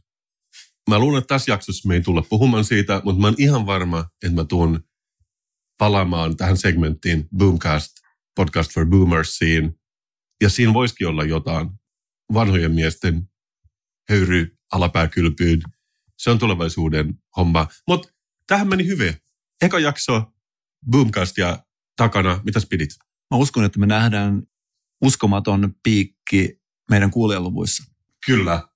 [0.90, 4.00] Mä luulen, että tässä jaksossa me ei tulla puhumaan siitä, mutta mä oon ihan varma,
[4.00, 4.84] että mä tuun
[5.78, 7.92] palaamaan tähän segmenttiin Boomcast,
[8.36, 9.80] podcast for boomersiin.
[10.42, 11.70] Ja siinä voisikin olla jotain
[12.34, 13.30] vanhojen miesten
[14.10, 15.62] höyry alapääkylpyyn.
[16.18, 17.68] Se on tulevaisuuden homma.
[17.88, 18.10] Mutta
[18.48, 19.14] tähän meni hyvin.
[19.62, 20.34] Eka jakso
[20.92, 21.64] Boomcastia
[21.96, 22.42] takana.
[22.46, 22.90] Mitäs pidit?
[23.32, 24.44] Mä uskon, että me nähdään
[25.02, 26.59] uskomaton piikki
[26.90, 27.84] meidän kuulijaluvuissa.
[28.26, 28.68] Kyllä.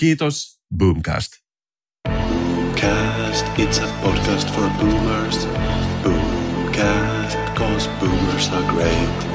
[0.00, 1.32] Kiitos Boomcast.
[2.08, 5.46] Boomcast, it's a podcast for boomers.
[6.02, 9.28] Boomcast, cause boomers are great.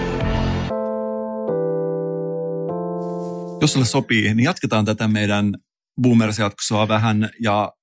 [3.62, 5.54] Jos sulle sopii, niin jatketaan tätä meidän
[6.02, 7.74] boomers-jaksoa vähän ja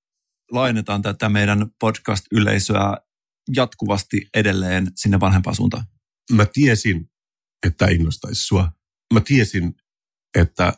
[0.52, 2.96] laajennetaan tätä meidän podcast-yleisöä
[3.56, 5.84] jatkuvasti edelleen sinne vanhempaan suuntaan.
[6.32, 7.10] Mä tiesin,
[7.66, 8.72] että innostaisi sua.
[9.14, 9.74] Mä tiesin,
[10.38, 10.72] että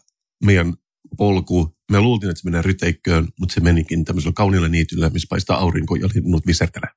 [0.45, 0.75] meidän
[1.17, 5.59] polku, me luultiin, että se menee ryteikköön, mutta se menikin tämmöisellä kauniilla niityllä, missä paistaa
[5.59, 6.91] aurinko ja linnut visertelee.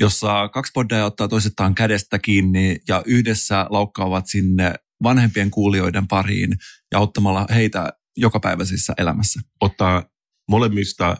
[0.00, 6.50] Jossa kaksi poddia ottaa toisestaan kädestä kiinni ja yhdessä laukkaavat sinne vanhempien kuulijoiden pariin
[6.92, 9.40] ja auttamalla heitä jokapäiväisessä elämässä.
[9.60, 10.04] Ottaa
[10.50, 11.16] molemmista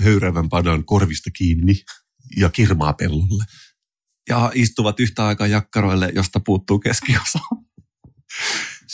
[0.00, 1.74] höyrävän padan korvista kiinni
[2.36, 3.44] ja kirmaa pellolle.
[4.28, 7.38] Ja istuvat yhtä aikaa jakkaroille, josta puuttuu keskiosa.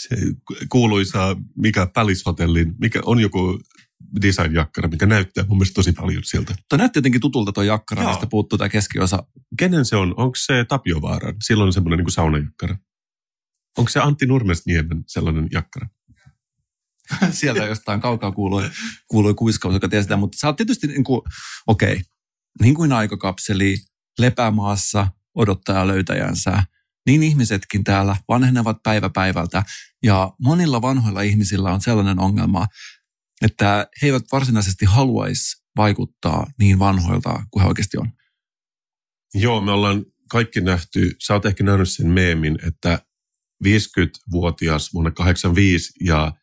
[0.09, 0.15] Se
[0.69, 3.59] kuuluisa, mikä Palace Hotellin, mikä on joku
[4.21, 6.55] design-jakkara, mikä näyttää mun mielestä tosi paljon sieltä.
[6.69, 8.11] Tuo näytti jotenkin tutulta tuo jakkara, Joo.
[8.11, 9.23] mistä puuttuu tämä keskiosa.
[9.57, 10.13] Kenen se on?
[10.17, 11.35] Onko se Tapio Vaaran?
[11.43, 12.77] Silloin on semmoinen niin kuin saunajakkara.
[13.77, 15.87] Onko se Antti Nurmesniemen sellainen jakkara?
[17.31, 18.69] Sieltä jostain kaukaa kuului,
[19.07, 20.17] kuului kuiskaus, joka tiesi sitä.
[20.17, 21.21] Mutta sä oot tietysti, niin kuin,
[21.67, 22.03] okei, okay,
[22.61, 23.77] niin kuin aikakapseli,
[24.19, 26.63] lepämaassa odottaa löytäjänsä.
[27.05, 29.63] Niin ihmisetkin täällä vanhenevat päivä päivältä.
[30.03, 32.67] Ja monilla vanhoilla ihmisillä on sellainen ongelma,
[33.41, 38.11] että he eivät varsinaisesti haluaisi vaikuttaa niin vanhoilta kuin he oikeasti on.
[39.33, 42.99] Joo, me ollaan kaikki nähty, sä oot ehkä nähnyt sen meemin, että
[43.65, 46.33] 50-vuotias vuonna 85 ja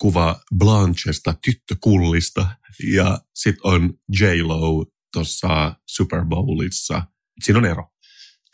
[0.00, 2.48] kuva Blanchesta, tyttökullista,
[2.92, 7.02] ja sitten on J-Lo tuossa Super Bowlissa.
[7.42, 7.90] Siinä on ero.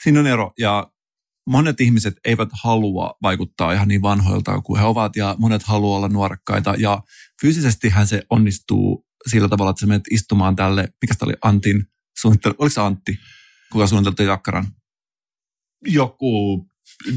[0.03, 0.93] Siinä on ero ja
[1.47, 6.09] monet ihmiset eivät halua vaikuttaa ihan niin vanhoilta kuin he ovat ja monet haluaa olla
[6.09, 7.03] nuorekkaita ja
[7.41, 11.85] fyysisestihän se onnistuu sillä tavalla, että sä menet istumaan tälle, mikä tämä oli Antin
[12.21, 13.19] suunnittelu, oliko se Antti,
[13.73, 14.67] kuka suunnitteli tuon jakkaran?
[15.87, 16.67] Joku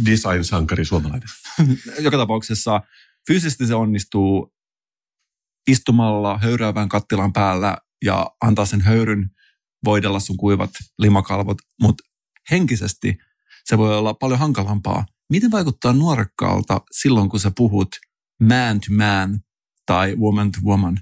[0.05, 1.29] design-sankari suomalainen.
[2.05, 2.81] Joka tapauksessa
[3.27, 4.53] fyysisesti se onnistuu
[5.67, 9.29] istumalla höyräävän kattilan päällä ja antaa sen höyryn
[9.85, 12.03] voidella sun kuivat limakalvot, mutta
[12.51, 13.17] henkisesti
[13.69, 15.05] se voi olla paljon hankalampaa.
[15.29, 17.95] Miten vaikuttaa nuorekkaalta silloin, kun sä puhut
[18.41, 19.39] man to man
[19.85, 20.99] tai woman to woman?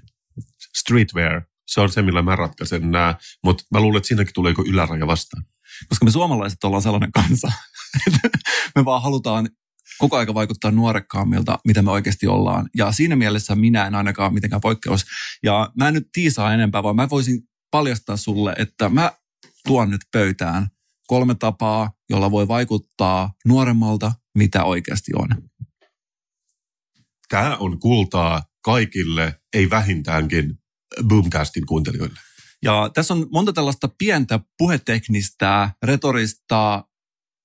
[0.78, 4.64] Streetwear, se on se, millä mä ratkaisen nämä, mutta mä luulen, että siinäkin tulee joku
[4.68, 5.44] yläraja vastaan.
[5.88, 7.52] Koska me suomalaiset ollaan sellainen kansa,
[8.06, 8.28] että
[8.76, 9.48] me vaan halutaan
[9.98, 12.68] koko aika vaikuttaa nuorekkaammilta, mitä me oikeasti ollaan.
[12.76, 15.04] Ja siinä mielessä minä en ainakaan mitenkään poikkeus.
[15.42, 19.12] Ja mä en nyt tiisaa enempää, vaan mä voisin paljastaa sulle, että mä
[19.66, 20.66] tuon nyt pöytään
[21.06, 25.28] kolme tapaa, jolla voi vaikuttaa nuoremmalta, mitä oikeasti on.
[27.28, 30.58] Tämä on kultaa kaikille, ei vähintäänkin
[31.04, 32.20] Boomcastin kuuntelijoille.
[32.62, 36.84] Ja tässä on monta tällaista pientä puheteknistä, retorista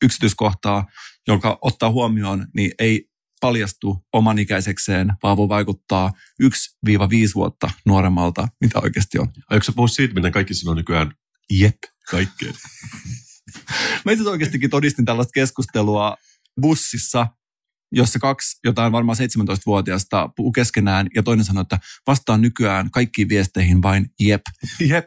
[0.04, 0.88] yksityiskohtaa,
[1.28, 3.10] joka ottaa huomioon, niin ei
[3.42, 6.12] paljastu oman ikäisekseen, vaan voi vaikuttaa
[6.44, 6.48] 1-5
[7.36, 9.28] vuotta nuoremmalta, mitä oikeasti on.
[9.50, 11.12] Aiotko sä puhua siitä, miten kaikki sanoo nykyään
[11.50, 11.78] jep
[12.10, 12.54] kaikkeen?
[14.06, 16.18] Mä itse oikeastikin todistin tällaista keskustelua
[16.62, 17.28] bussissa,
[17.92, 23.82] jossa kaksi jotain varmaan 17-vuotiaasta puhuu keskenään ja toinen sanoi, että vastaan nykyään kaikkiin viesteihin
[23.82, 24.42] vain jep.
[24.80, 25.06] Jep.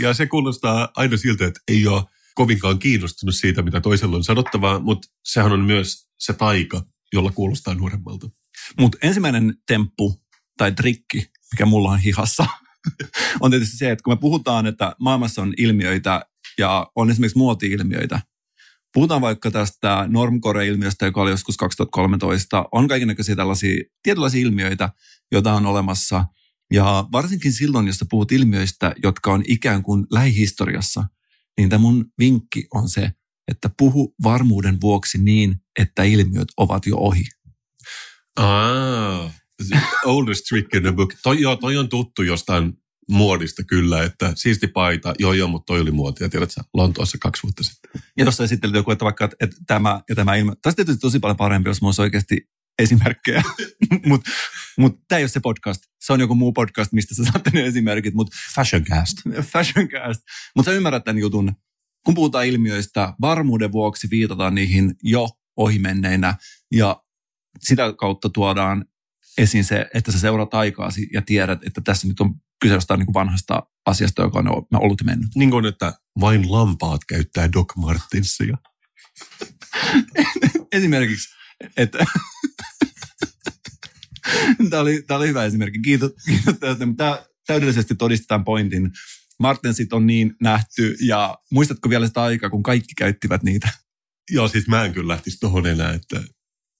[0.00, 2.02] Ja se kuulostaa aina siltä, että ei ole
[2.34, 7.74] kovinkaan kiinnostunut siitä, mitä toisella on sanottavaa, mutta sehän on myös se taika, jolla kuulostaa
[7.74, 8.28] nuoremmalta.
[8.80, 10.22] Mutta ensimmäinen temppu
[10.58, 12.46] tai trikki, mikä mulla on hihassa,
[13.40, 16.26] on tietysti se, että kun me puhutaan, että maailmassa on ilmiöitä
[16.58, 18.20] ja on esimerkiksi muoti-ilmiöitä,
[18.94, 22.64] Puhutaan vaikka tästä normcore-ilmiöstä, joka oli joskus 2013.
[22.72, 24.88] On kaikenlaisia tällaisia tietynlaisia ilmiöitä,
[25.32, 26.24] joita on olemassa.
[26.72, 31.04] Ja varsinkin silloin, jos sä puhut ilmiöistä, jotka on ikään kuin lähihistoriassa,
[31.58, 33.12] niin tämä mun vinkki on se,
[33.48, 37.24] että puhu varmuuden vuoksi niin, että ilmiöt ovat jo ohi.
[38.36, 39.30] Ah,
[40.04, 41.14] oldest trick in the book.
[41.22, 42.72] Toi, joo, toi on tuttu jostain
[43.08, 47.62] muodista kyllä, että siisti paita, joo joo, mutta toi oli muotia, tiedätkö, Lontoossa kaksi vuotta
[47.62, 47.90] sitten.
[48.16, 50.54] Ja tuossa esittelit joku, että vaikka että tämä ja tämä ilmiö.
[50.62, 53.42] Tästä tietysti tosi paljon parempi, jos olisi oikeasti esimerkkejä.
[54.06, 54.30] Mutta
[54.78, 55.82] mut tämä ei ole se podcast.
[56.00, 58.14] Se on joku muu podcast, mistä sä saatte ne esimerkit.
[58.14, 59.16] Mut Fashioncast.
[59.42, 60.22] Fashioncast.
[60.56, 61.52] Mutta sä ymmärrät tämän jutun.
[62.04, 66.34] Kun puhutaan ilmiöistä, varmuuden vuoksi viitataan niihin jo ohimenneinä.
[66.72, 67.02] Ja
[67.60, 68.84] sitä kautta tuodaan
[69.38, 73.06] esiin se, että sä seuraat aikaasi ja tiedät, että tässä nyt on kyse jostain niin
[73.06, 75.28] kuin vanhasta asiasta, joka on ollut ja mennyt.
[75.34, 78.56] Niin kuin, että vain lampaat käyttää Doc Martinsia.
[80.72, 81.28] Esimerkiksi,
[81.76, 81.98] että
[84.70, 85.80] tämä, oli, tämä oli hyvä esimerkki.
[85.80, 86.86] Kiitos, kiitos tästä.
[86.96, 88.90] Tämä täydellisesti todisti tämän pointin.
[89.40, 93.68] Martensit on niin nähty ja muistatko vielä sitä aikaa, kun kaikki käyttivät niitä?
[94.30, 96.22] Joo, siis mä en kyllä lähtisi tuohon enää, että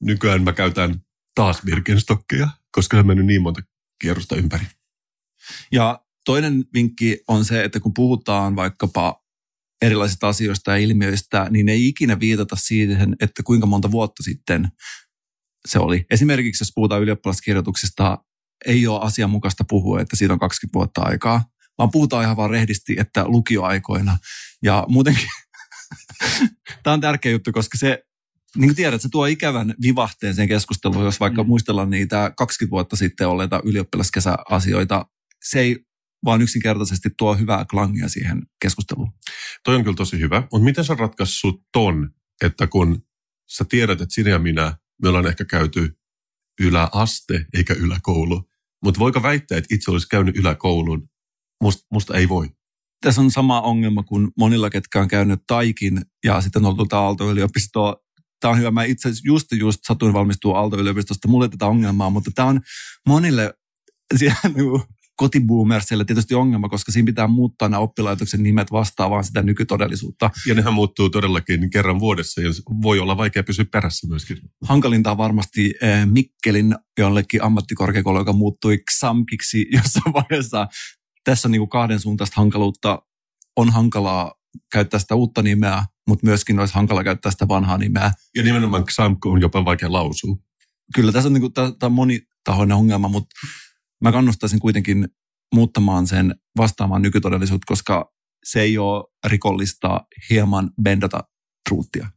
[0.03, 1.01] nykyään mä käytän
[1.35, 3.61] taas Birkenstockia, koska se on mennyt niin monta
[4.01, 4.65] kierrosta ympäri.
[5.72, 9.24] Ja toinen vinkki on se, että kun puhutaan vaikkapa
[9.83, 14.68] erilaisista asioista ja ilmiöistä, niin ei ikinä viitata siihen, että kuinka monta vuotta sitten
[15.68, 16.07] se oli.
[16.11, 18.18] Esimerkiksi jos puhutaan ylioppilaskirjoituksista,
[18.66, 21.45] ei ole asianmukaista puhua, että siitä on 20 vuotta aikaa,
[21.78, 24.18] vaan puhutaan ihan vaan rehdisti, että lukioaikoina.
[24.62, 25.28] Ja muutenkin
[26.82, 28.05] tämä on tärkeä juttu, koska se,
[28.57, 31.49] niin kuin tiedät, se tuo ikävän vivahteen sen keskusteluun, jos vaikka mm.
[31.49, 35.07] muistellaan niitä 20 vuotta sitten olleita ylioppilaskesäasioita.
[35.45, 35.84] Se ei
[36.24, 39.12] vaan yksinkertaisesti tuo hyvää klangia siihen keskusteluun.
[39.64, 42.11] Toi on kyllä tosi hyvä, mutta miten sä ratkaissut ton,
[42.45, 43.03] että kun
[43.51, 45.99] sä tiedät, että sinä ja minä, me ollaan ehkä käyty
[46.61, 48.51] yläaste eikä yläkoulu,
[48.82, 51.09] Mutta voiko väittää, että itse olisi käynyt yläkoulun?
[51.61, 52.49] Musta, musta ei voi.
[53.01, 57.97] Tässä on sama ongelma kuin monilla, ketkä on käynyt Taikin ja sitten on ollut Aalto-yliopistoa.
[58.40, 58.70] Tämä on hyvä.
[58.70, 61.28] Mä itse asiassa just, just satuin valmistua Aalto-yliopistosta.
[61.28, 62.61] Mulle tätä ongelmaa, mutta tämä on
[63.09, 63.55] monille
[64.18, 64.82] siellä niinku
[65.17, 70.31] kotiboomersille tietysti ongelma, koska siinä pitää muuttaa nämä oppilaitoksen nimet vastaavaan sitä nykytodellisuutta.
[70.47, 72.51] Ja nehän muuttuu todellakin kerran vuodessa ja
[72.83, 74.39] voi olla vaikea pysyä perässä myöskin.
[74.65, 80.67] Hankalinta on varmasti eh, Mikkelin jollekin ammattikorkeakoulu, joka muuttui XAMKiksi jossain vaiheessa.
[81.25, 83.03] Tässä on niin kuin kahden suuntaista hankaluutta.
[83.57, 84.33] On hankalaa
[84.73, 88.12] käyttää sitä uutta nimeä, mutta myöskin olisi hankala käyttää sitä vanhaa nimeä.
[88.35, 90.37] Ja nimenomaan XAMK on jopa vaikea lausua.
[90.95, 93.35] Kyllä, tässä on, niin kuin, tämä on monitahoinen ongelma, mutta
[94.01, 95.09] mä kannustaisin kuitenkin
[95.55, 98.12] muuttamaan sen vastaamaan nykytodellisuutta, koska
[98.45, 101.24] se ei ole rikollista hieman bendata
[101.68, 102.09] truuttia.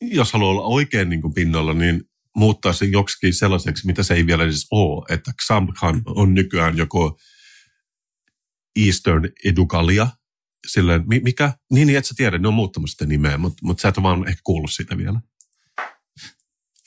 [0.00, 2.02] Jos haluaa olla oikein niin kuin pinnalla, niin
[2.36, 5.06] muuttaa se joksikin sellaiseksi, mitä se ei vielä edes ole.
[5.14, 7.18] Että Xamkhan on nykyään joko
[8.86, 10.08] Eastern Educalia,
[10.66, 11.52] silleen, mikä?
[11.72, 14.02] Niin, niin et sä tiedä, ne on muuttamassa sitä nimeä, mutta, mutta sä et ole
[14.02, 15.20] vaan ehkä kuullut sitä vielä.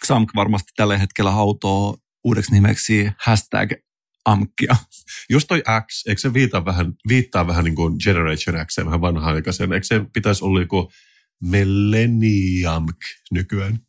[0.05, 3.71] Xamk varmasti tällä hetkellä hautoo uudeksi nimeksi hashtag
[4.25, 4.75] amkkia.
[5.29, 9.35] Just toi X, eikö se viittaa vähän, viittaa vähän niin kuin Generation X, vähän vanhaan
[9.35, 9.73] aikaisen.
[9.73, 10.91] Eikö se pitäisi olla joku
[11.41, 12.97] Millenniumk
[13.31, 13.79] nykyään?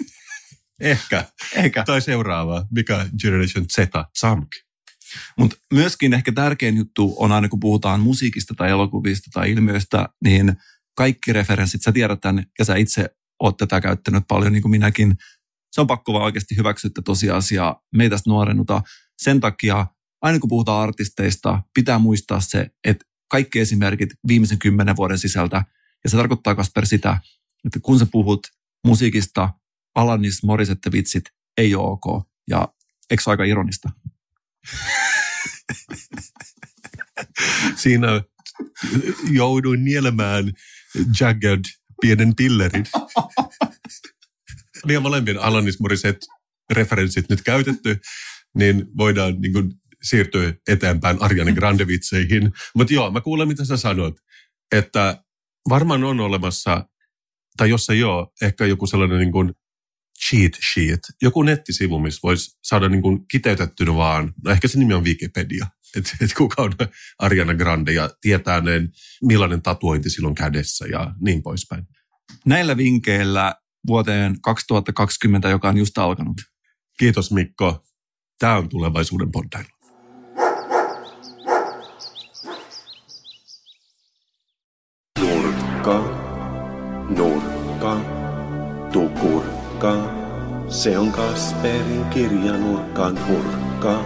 [0.80, 1.84] ehkä, ehkä.
[1.84, 3.78] Tai seuraava, mikä Generation Z,
[4.18, 4.48] Zamk.
[5.38, 10.56] Mutta myöskin ehkä tärkein juttu on aina, kun puhutaan musiikista tai elokuvista tai ilmiöistä, niin
[10.94, 13.10] kaikki referenssit, sä tiedät tämän ja sä itse
[13.40, 15.16] oot tätä käyttänyt paljon niin kuin minäkin,
[15.72, 17.82] se on pakko vaan oikeasti hyväksyä tosiasiaa.
[17.94, 18.82] Me ei tästä nuorennuta.
[19.18, 19.86] Sen takia,
[20.22, 25.64] aina kun puhutaan artisteista, pitää muistaa se, että kaikki esimerkit viimeisen kymmenen vuoden sisältä,
[26.04, 27.20] ja se tarkoittaa Kasper sitä,
[27.64, 28.46] että kun sä puhut
[28.86, 29.50] musiikista,
[29.94, 31.24] Alanis Morisette vitsit
[31.56, 32.28] ei ole ok.
[32.50, 32.68] Ja
[33.10, 33.90] eikö se aika ironista?
[37.76, 38.08] Siinä
[39.30, 40.52] jouduin nielemään
[41.20, 41.60] Jagged
[42.00, 42.84] pienen pillerin.
[44.86, 45.78] Niin molempien Alanis
[46.72, 48.00] referenssit nyt käytetty,
[48.54, 49.72] niin voidaan niin kuin,
[50.02, 52.50] siirtyä eteenpäin Ariane Grande-vitseihin.
[52.74, 54.14] Mutta joo, mä kuulen mitä sä sanot,
[54.72, 55.24] että
[55.68, 56.88] varmaan on olemassa,
[57.56, 59.52] tai jos ei ole, ehkä joku sellainen niin kuin
[60.28, 64.94] cheat sheet, joku nettisivu, missä voisi saada niin kuin kiteytettynä vaan, no ehkä se nimi
[64.94, 65.66] on Wikipedia,
[65.96, 66.72] että et kuka on
[67.18, 68.72] Ariana Grande ja tietää ne,
[69.22, 71.84] millainen tatuointi silloin kädessä ja niin poispäin.
[72.46, 73.54] Näillä vinkkeillä
[73.86, 76.36] vuoteen 2020, joka on just alkanut.
[76.98, 77.84] Kiitos Mikko.
[78.38, 79.68] Tämä on tulevaisuuden poddailu.
[85.20, 86.04] Nurkka,
[87.16, 88.00] nurkka,
[88.92, 90.22] tukurkka.
[90.68, 94.04] Se on Kasperin kirja nurkkaan hurkka.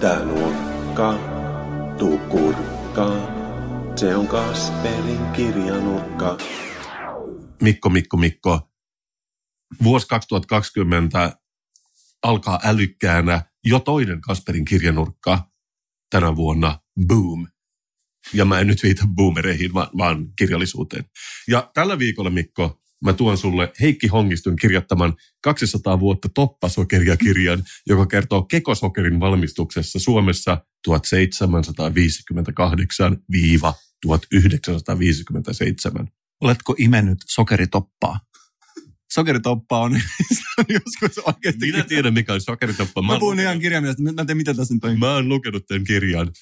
[0.00, 1.18] Tää nurkka,
[1.98, 3.10] tukurkka.
[3.96, 6.36] Se on Kasperin kirja nurkka.
[7.62, 8.71] Mikko, Mikko, Mikko.
[9.82, 11.36] Vuosi 2020
[12.22, 15.50] alkaa älykkäänä jo toinen Kasperin kirjanurkka
[16.10, 17.46] tänä vuonna, Boom.
[18.32, 21.04] Ja mä en nyt viitä boomereihin, vaan, vaan kirjallisuuteen.
[21.48, 28.42] Ja tällä viikolla, Mikko, mä tuon sulle Heikki Hongistun kirjoittaman 200 vuotta toppasokeria-kirjan, joka kertoo
[28.42, 30.92] kekosokerin valmistuksessa Suomessa 1758-1957.
[36.40, 38.20] Oletko imennyt sokeritoppaa?
[39.14, 39.92] Sokeritoppa on,
[40.58, 41.66] on joskus oikeasti...
[41.66, 43.02] Minä tiedän, mikä on sokeritoppa.
[43.02, 44.02] Mä, mä puhun ihan kirjaimellisesti.
[44.02, 44.98] Mä en tiedä, mitä tässä nyt on.
[44.98, 46.32] Mä oon lukenut tämän kirjan.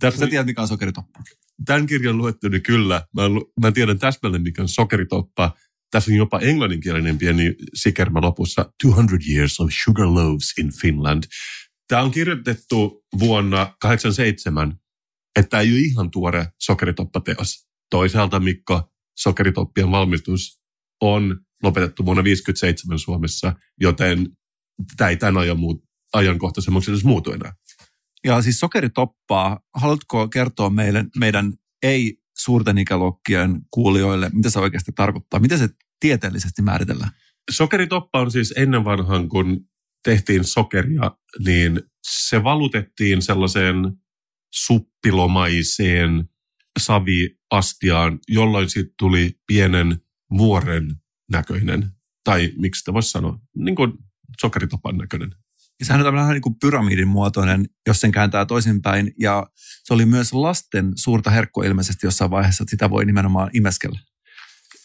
[0.00, 1.20] Tässä, Sä tiedät, mikä on sokeritoppa?
[1.64, 3.06] Tämän kirjan luettu, niin kyllä.
[3.14, 3.22] Mä,
[3.60, 5.56] mä tiedän täsmälleen, mikä on sokeritoppa.
[5.90, 8.72] Tässä on jopa englanninkielinen pieni sikermä lopussa.
[8.82, 11.24] 200 years of sugar loaves in Finland.
[11.88, 14.76] Tämä on kirjoitettu vuonna 87,
[15.36, 17.66] että ei ole ihan tuore sokeritoppateos.
[17.90, 20.60] Toisaalta, Mikko, sokeritoppien valmistus
[21.00, 24.28] on lopetettu vuonna 1957 Suomessa, joten
[24.96, 27.52] tämä ei tämän ajan muut, ajankohtaisemmaksi edes muutu enää.
[28.24, 31.52] Ja siis sokeritoppaa, haluatko kertoa meille, meidän
[31.82, 35.40] ei suurten ikäluokkien kuulijoille, mitä se oikeasti tarkoittaa?
[35.40, 35.68] Miten se
[36.00, 37.10] tieteellisesti määritellään?
[37.50, 39.60] Sokeritoppa on siis ennen vanhan, kun
[40.04, 43.76] tehtiin sokeria, niin se valutettiin sellaiseen
[44.54, 46.28] suppilomaiseen
[46.78, 50.00] saviastiaan, jolloin siitä tuli pienen
[50.38, 50.96] vuoren
[51.30, 51.90] näköinen,
[52.24, 53.92] tai miksi sitä voisi sanoa, niin kuin
[54.40, 55.30] sokeritopan näköinen.
[55.80, 59.12] Ja sehän on vähän niin kuin pyramidin muotoinen, jos sen kääntää toisinpäin.
[59.20, 59.46] Ja
[59.84, 63.98] se oli myös lasten suurta herkkua ilmeisesti jossain vaiheessa, että sitä voi nimenomaan imeskellä.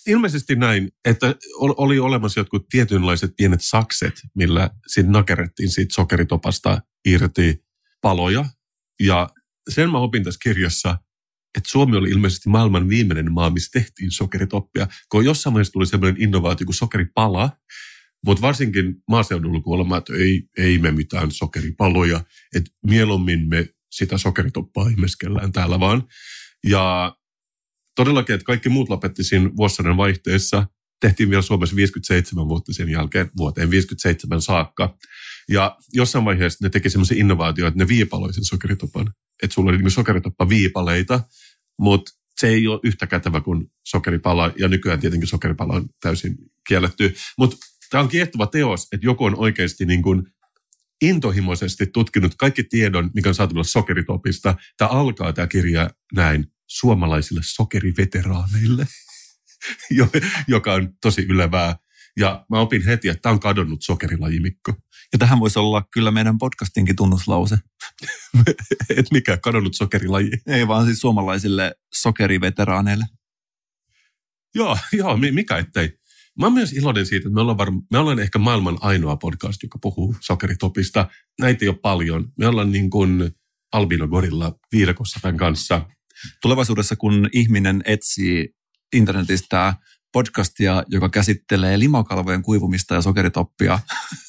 [0.07, 7.63] ilmeisesti näin, että oli olemassa jotkut tietynlaiset pienet sakset, millä siinä nakerettiin siitä sokeritopasta irti
[8.01, 8.45] paloja.
[8.99, 9.29] Ja
[9.69, 10.97] sen mä opin tässä kirjassa,
[11.57, 16.21] että Suomi oli ilmeisesti maailman viimeinen maa, missä tehtiin sokeritoppia, kun jossain vaiheessa tuli sellainen
[16.21, 17.49] innovaatio kuin sokeripala,
[18.25, 22.23] mutta varsinkin maaseudulla kuulemma, että ei, ei me mitään sokeripaloja,
[22.55, 26.03] että mieluummin me sitä sokeritoppaa ihmeskellään täällä vaan.
[26.67, 27.15] Ja
[27.95, 30.67] todellakin, että kaikki muut lopetti siinä vuosisadan vaihteessa.
[31.01, 34.97] Tehtiin vielä Suomessa 57 vuotta sen jälkeen, vuoteen 57 saakka.
[35.49, 39.13] Ja jossain vaiheessa ne teki semmoisen innovaatio, että ne viipaloi sen sokeritopan.
[39.43, 41.19] Että sulla oli niin sokeritoppa viipaleita,
[41.79, 44.51] mutta se ei ole yhtä kätevä kuin sokeripala.
[44.59, 46.37] Ja nykyään tietenkin sokeripala on täysin
[46.67, 47.15] kielletty.
[47.37, 47.57] Mutta
[47.89, 50.23] tämä on kiehtova teos, että joku on oikeasti niin kuin
[51.01, 54.55] intohimoisesti tutkinut kaikki tiedon, mikä on saatavilla sokeritopista.
[54.77, 58.87] Tämä alkaa tämä kirja näin suomalaisille sokeriveteraaneille,
[60.47, 61.75] joka on tosi ylevää.
[62.17, 64.73] Ja mä opin heti, että tämä on kadonnut sokerilajimikko.
[65.13, 67.57] Ja tähän voisi olla kyllä meidän podcastinkin tunnuslause.
[68.97, 70.31] Et mikä kadonnut sokerilaji?
[70.47, 73.05] Ei vaan siis suomalaisille sokeriveteraaneille.
[74.55, 75.99] Joo, joo, mikä ettei.
[76.39, 79.63] Mä oon myös iloinen siitä, että me ollaan, varma, me ollaan ehkä maailman ainoa podcast,
[79.63, 81.09] joka puhuu sokeritopista.
[81.39, 82.31] Näitä ei ole paljon.
[82.37, 83.31] Me ollaan niin kuin
[83.71, 85.85] Albino Gorilla viidakossa tämän kanssa.
[86.41, 88.49] Tulevaisuudessa, kun ihminen etsii
[88.93, 89.73] internetistä
[90.11, 93.79] podcastia, joka käsittelee limokalvojen kuivumista ja sokeritoppia,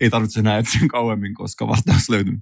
[0.00, 2.38] ei tarvitse enää etsiä kauemmin, koska vastaus löytyy.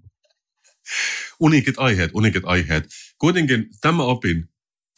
[1.40, 2.88] Unikit aiheet, unikit aiheet.
[3.18, 4.48] Kuitenkin tämä opin,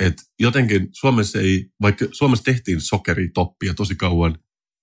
[0.01, 4.39] että jotenkin Suomessa ei, vaikka Suomessa tehtiin sokeritoppia tosi kauan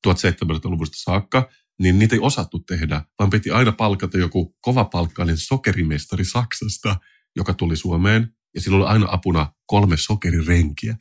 [0.08, 6.96] 1700-luvusta saakka, niin niitä ei osattu tehdä, vaan piti aina palkata joku kovapalkkainen sokerimestari Saksasta,
[7.36, 10.98] joka tuli Suomeen, ja sillä oli aina apuna kolme sokerirenkiä.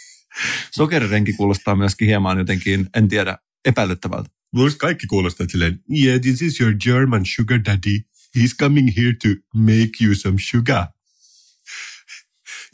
[0.76, 4.30] Sokerirenki kuulostaa myöskin hieman jotenkin, en tiedä, epäilyttävältä.
[4.52, 8.00] Minusta kaikki kuulostaa silleen, yeah, this is your German sugar daddy.
[8.38, 10.86] He's coming here to make you some sugar.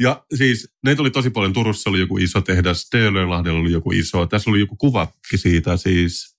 [0.01, 1.53] Ja siis ne oli tosi paljon.
[1.53, 4.27] Turussa oli joku iso tehdas, Stölönlahdella oli joku iso.
[4.27, 6.37] Tässä oli joku kuva siitä siis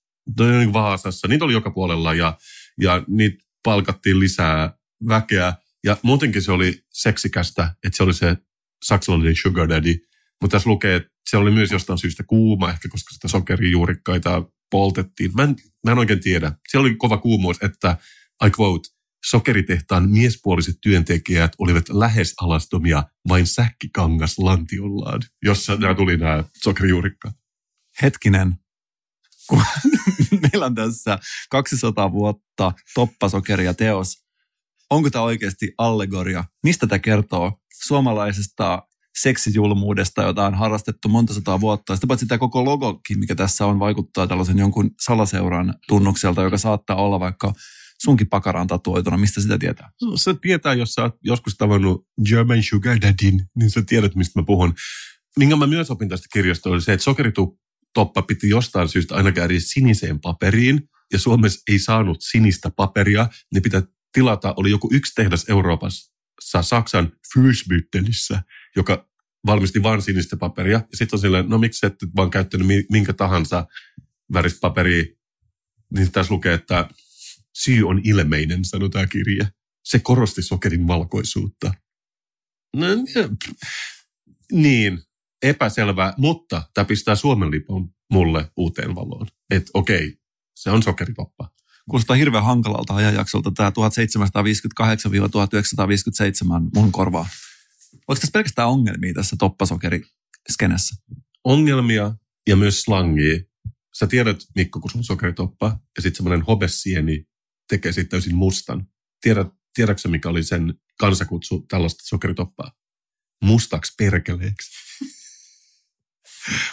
[0.72, 1.28] Vaasassa.
[1.28, 2.38] Niitä oli joka puolella ja,
[2.80, 4.74] ja niitä palkattiin lisää
[5.08, 5.52] väkeä.
[5.84, 8.36] Ja muutenkin se oli seksikästä, että se oli se
[8.84, 9.94] saksalainen sugar daddy.
[10.40, 15.30] Mutta tässä lukee, että se oli myös jostain syystä kuuma, ehkä koska sitä sokerijuurikkaita poltettiin.
[15.34, 15.56] Mä en,
[15.86, 16.52] mä en oikein tiedä.
[16.68, 17.96] Se oli kova kuumuus, että,
[18.46, 18.88] I quote,
[19.26, 27.34] sokeritehtaan miespuoliset työntekijät olivat lähes alastomia vain säkkikangas lantiollaan, jossa nämä tuli nämä sokerijuurikkaat.
[28.02, 28.54] Hetkinen,
[29.46, 29.62] kun
[30.42, 31.18] meillä on tässä
[31.50, 34.24] 200 vuotta toppasokeria teos.
[34.90, 36.44] Onko tämä oikeasti allegoria?
[36.62, 37.52] Mistä tämä kertoo
[37.84, 38.82] suomalaisesta
[39.18, 41.94] seksijulmuudesta, jota on harrastettu monta sataa vuotta.
[41.94, 46.96] Sitä paitsi tämä koko logokin, mikä tässä on, vaikuttaa tällaisen jonkun salaseuran tunnukselta, joka saattaa
[46.96, 47.52] olla vaikka
[48.02, 49.16] sunkin pakaraan tatuoituna.
[49.16, 49.90] Mistä sitä tietää?
[50.02, 54.40] No, se tietää, jos sä oot joskus tavannut German Sugar Daddyn, niin sä tiedät, mistä
[54.40, 54.74] mä puhun.
[55.38, 59.54] Minkä mä myös opin tästä kirjasta oli se, että sokeritoppa piti jostain syystä aina käydä
[59.58, 60.80] siniseen paperiin,
[61.12, 63.82] ja Suomessa ei saanut sinistä paperia, niin pitää
[64.12, 66.12] tilata, oli joku yksi tehdas Euroopassa,
[66.60, 68.40] Saksan Fürstbüttelissä,
[68.76, 69.10] joka
[69.46, 70.78] valmisti vain sinistä paperia.
[70.90, 73.66] Ja sitten on silleen, no miksi et vaan käyttänyt minkä tahansa
[74.32, 75.04] väristä paperia.
[75.94, 76.88] Niin tässä lukee, että
[77.58, 79.46] syy on ilmeinen, sanoo tämä kirja.
[79.84, 81.74] Se korosti sokerin valkoisuutta.
[82.76, 82.86] No,
[84.52, 84.98] niin,
[85.42, 89.26] epäselvää, mutta tämä pistää Suomen lipun mulle uuteen valoon.
[89.50, 90.16] Että okei,
[90.54, 91.50] se on sokeritoppa.
[91.90, 93.72] Kuulostaa hirveän hankalalta ajanjaksolta tämä 1758-1957
[96.74, 97.28] mun korvaa.
[97.92, 100.96] Onko tässä pelkästään ongelmia tässä toppasokeriskenessä?
[101.44, 102.14] Ongelmia
[102.48, 103.38] ja myös slangia.
[103.98, 107.24] Sä tiedät, Mikko, kun sun sokeritoppa ja sitten semmoinen hobessieni
[107.68, 108.86] tekee siitä täysin mustan.
[109.20, 112.72] Tiedät, tiedätkö mikä oli sen kansakutsu tällaista sokeritoppaa?
[113.44, 114.70] Mustaks perkeleeksi.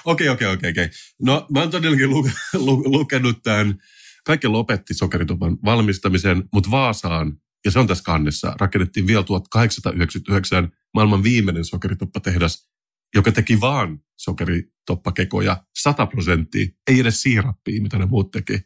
[0.06, 0.90] Okei, okei, okei, okei.
[1.22, 3.76] No mä oon todellakin lu- lu- lukenut tämän.
[4.26, 11.24] Kaikki lopetti sokeritopan valmistamisen, mutta Vaasaan, ja se on tässä kannessa, rakennettiin vielä 1899 maailman
[11.24, 12.70] viimeinen sokeritoppatehdas,
[13.16, 18.60] joka teki vaan sokeritoppakekoja 100 prosenttia, ei edes siirappia, mitä ne muut teki.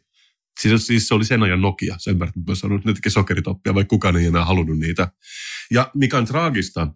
[0.60, 3.74] Siis, siis se oli sen ajan Nokia, sen verran mä sanon, että ne teki sokeritoppia,
[3.74, 5.12] vaikka kukaan ei enää halunnut niitä.
[5.70, 6.88] Ja mikä on traagista,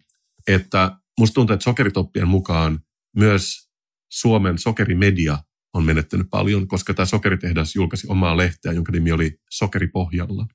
[0.47, 2.79] että musta tuntuu, että sokeritoppien mukaan
[3.15, 3.69] myös
[4.11, 5.37] Suomen sokerimedia
[5.73, 10.47] on menettänyt paljon, koska tämä sokeritehdas julkaisi omaa lehteä, jonka nimi oli Sokeripohjalla.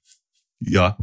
[0.71, 0.97] Ja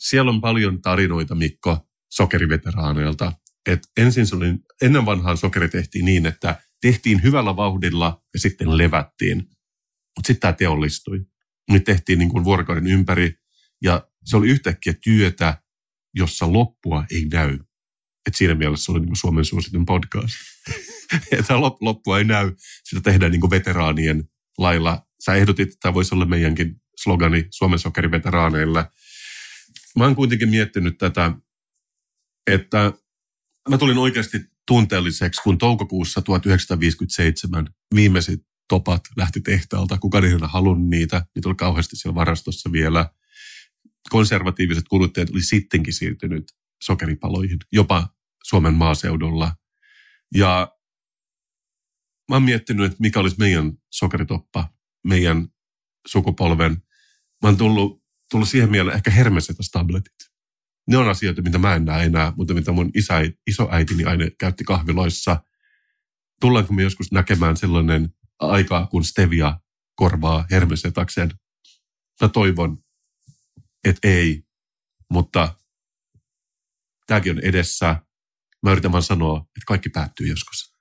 [0.00, 3.32] siellä on paljon tarinoita, Mikko, sokeriveteraaneilta,
[3.66, 4.46] että ensin se oli,
[4.82, 9.36] ennen vanhaan sokeri tehtiin niin, että tehtiin hyvällä vauhdilla ja sitten levättiin.
[10.16, 11.20] Mutta sitten tämä teollistui.
[11.70, 13.34] Nyt tehtiin niin kuin vuorokauden ympäri
[13.82, 15.62] ja se oli yhtäkkiä työtä,
[16.14, 17.58] jossa loppua ei näy.
[18.26, 20.34] Et siinä mielessä se oli niin kuin Suomen suositun podcast.
[21.38, 22.52] että loppua ei näy,
[22.84, 24.24] sitä tehdään niin kuin veteraanien
[24.58, 25.06] lailla.
[25.24, 28.86] Sä ehdotit, että tämä voisi olla meidänkin slogani Suomen sokeriveteraaneille.
[29.98, 31.32] Mä oon kuitenkin miettinyt tätä,
[32.46, 32.92] että
[33.68, 39.98] mä tulin oikeasti tunteelliseksi, kun toukokuussa 1957 viimeiset topat lähti tehtaalta.
[39.98, 41.26] Kukaan ei halunnut niitä.
[41.34, 43.10] Niitä oli kauheasti siellä varastossa vielä.
[44.10, 48.08] Konservatiiviset kuluttajat oli sittenkin siirtynyt sokeripaloihin, jopa
[48.44, 49.56] Suomen maaseudulla.
[50.34, 50.76] Ja
[52.28, 54.68] mä oon miettinyt, että mikä olisi meidän sokeritoppa,
[55.04, 55.48] meidän
[56.06, 56.72] sukupolven.
[57.42, 57.99] Mä oon tullut,
[58.30, 60.30] tullut siihen mieleen ehkä hermesetas tabletit.
[60.88, 63.14] Ne on asioita, mitä mä en näe enää, mutta mitä mun isä,
[63.46, 65.42] isoäitini aina käytti kahviloissa.
[66.40, 69.60] Tullaanko me joskus näkemään sellainen aika, kun stevia
[69.94, 71.30] korvaa hermesetaksen?
[72.20, 72.78] Mä toivon,
[73.84, 74.42] että ei,
[75.12, 75.54] mutta
[77.06, 78.02] tämäkin on edessä.
[78.62, 80.74] Mä yritän vaan sanoa, että kaikki päättyy joskus.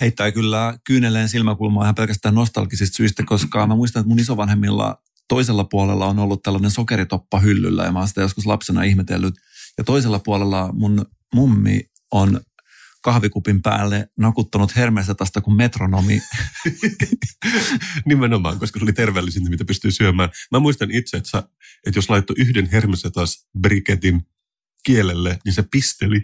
[0.00, 5.02] Heittää kyllä kyynelleen silmäkulmaa ihan pelkästään nostalgisista syistä, koska mä muistan, että mun isovanhemmilla
[5.32, 9.34] toisella puolella on ollut tällainen sokeritoppa hyllyllä ja mä oon sitä joskus lapsena ihmetellyt.
[9.78, 11.80] Ja toisella puolella mun mummi
[12.10, 12.40] on
[13.02, 16.22] kahvikupin päälle nakuttanut hermesetasta kuin metronomi.
[18.04, 20.30] Nimenomaan, koska se oli terveellisintä, mitä pystyy syömään.
[20.50, 21.38] Mä muistan itse, että, sä,
[21.86, 24.22] että jos laittoi yhden hermesetas briketin
[24.84, 26.20] kielelle, niin se pisteli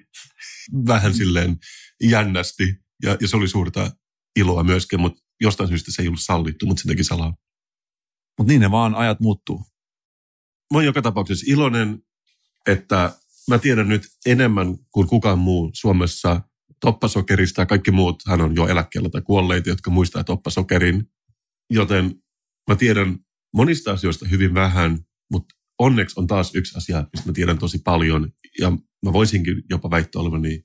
[0.87, 1.59] vähän silleen
[2.03, 2.75] jännästi.
[3.03, 3.91] Ja, ja se oli suurta
[4.37, 7.48] iloa myöskin, mutta jostain syystä se ei ollut sallittu, mutta se teki salaa.
[8.39, 9.59] Mutta niin ne vaan ajat muuttuu.
[10.73, 12.03] Mä oon joka tapauksessa iloinen,
[12.67, 13.13] että
[13.49, 16.43] mä tiedän nyt enemmän kuin kukaan muu Suomessa
[16.81, 21.11] toppasokerista ja kaikki muut hän on jo eläkkeellä tai kuolleita, jotka muistaa toppasokerin.
[21.71, 22.15] Joten
[22.71, 23.19] mä tiedän
[23.55, 24.99] monista asioista hyvin vähän,
[25.31, 28.33] mutta onneksi on taas yksi asia, mistä mä tiedän tosi paljon.
[28.61, 28.71] Ja
[29.05, 30.65] mä voisinkin jopa väittää olevani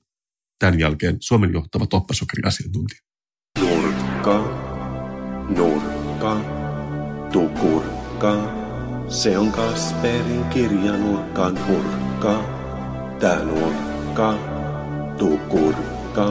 [0.58, 3.00] tämän jälkeen Suomen johtava toppasokeriasiantuntija.
[3.60, 4.38] Nurkka,
[5.56, 6.63] nurkka,
[7.34, 8.34] tukurkka.
[9.08, 12.44] Se on Kasperin kirjanurkkaan hurkka.
[13.20, 14.38] Tää nurkka,
[15.18, 16.30] tukurkka.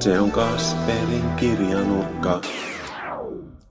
[0.00, 2.40] Se on Kasperin kirjanurkka.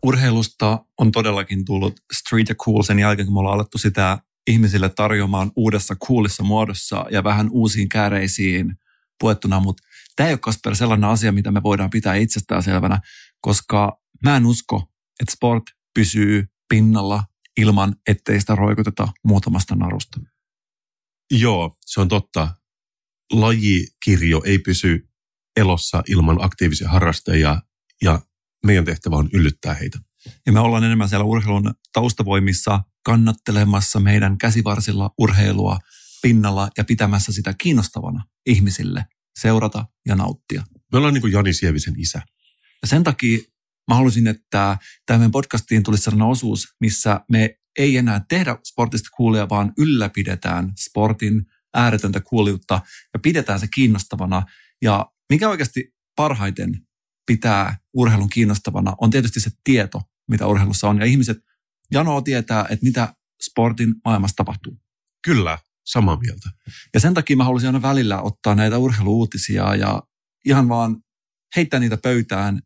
[0.03, 4.89] Urheilusta on todellakin tullut street ja cool sen jälkeen, kun me ollaan alettu sitä ihmisille
[4.89, 8.75] tarjoamaan uudessa coolissa muodossa ja vähän uusiin kääreisiin
[9.19, 9.83] puettuna, mutta
[10.15, 12.99] tämä ei ole Kasper sellainen asia, mitä me voidaan pitää itsestäänselvänä,
[13.41, 14.83] koska mä en usko,
[15.19, 17.23] että sport pysyy pinnalla
[17.57, 20.19] ilman, ettei sitä roikuteta muutamasta narusta.
[21.31, 22.55] Joo, se on totta.
[23.31, 25.09] Lajikirjo ei pysy
[25.55, 27.61] elossa ilman aktiivisia harrastajia
[28.01, 28.21] ja
[28.65, 29.99] meidän tehtävä on yllyttää heitä.
[30.45, 35.79] Ja me ollaan enemmän siellä urheilun taustavoimissa kannattelemassa meidän käsivarsilla urheilua
[36.21, 39.05] pinnalla ja pitämässä sitä kiinnostavana ihmisille
[39.39, 40.63] seurata ja nauttia.
[40.91, 42.21] Me ollaan niin kuin Jani Sievisen isä.
[42.81, 43.39] Ja sen takia
[43.87, 49.49] mä halusin, että tämän podcastiin tulisi sellainen osuus, missä me ei enää tehdä sportista kuulia,
[49.49, 52.81] vaan ylläpidetään sportin ääretöntä kuuliutta
[53.13, 54.43] ja pidetään se kiinnostavana.
[54.81, 56.87] Ja mikä oikeasti parhaiten
[57.27, 60.99] pitää urheilun kiinnostavana on tietysti se tieto, mitä urheilussa on.
[60.99, 61.37] Ja ihmiset
[61.91, 63.13] janoo tietää, että mitä
[63.43, 64.77] sportin maailmassa tapahtuu.
[65.25, 66.49] Kyllä, samaa mieltä.
[66.93, 70.03] Ja sen takia mä haluaisin aina välillä ottaa näitä urheiluutisia ja
[70.45, 70.97] ihan vaan
[71.55, 72.61] heittää niitä pöytään,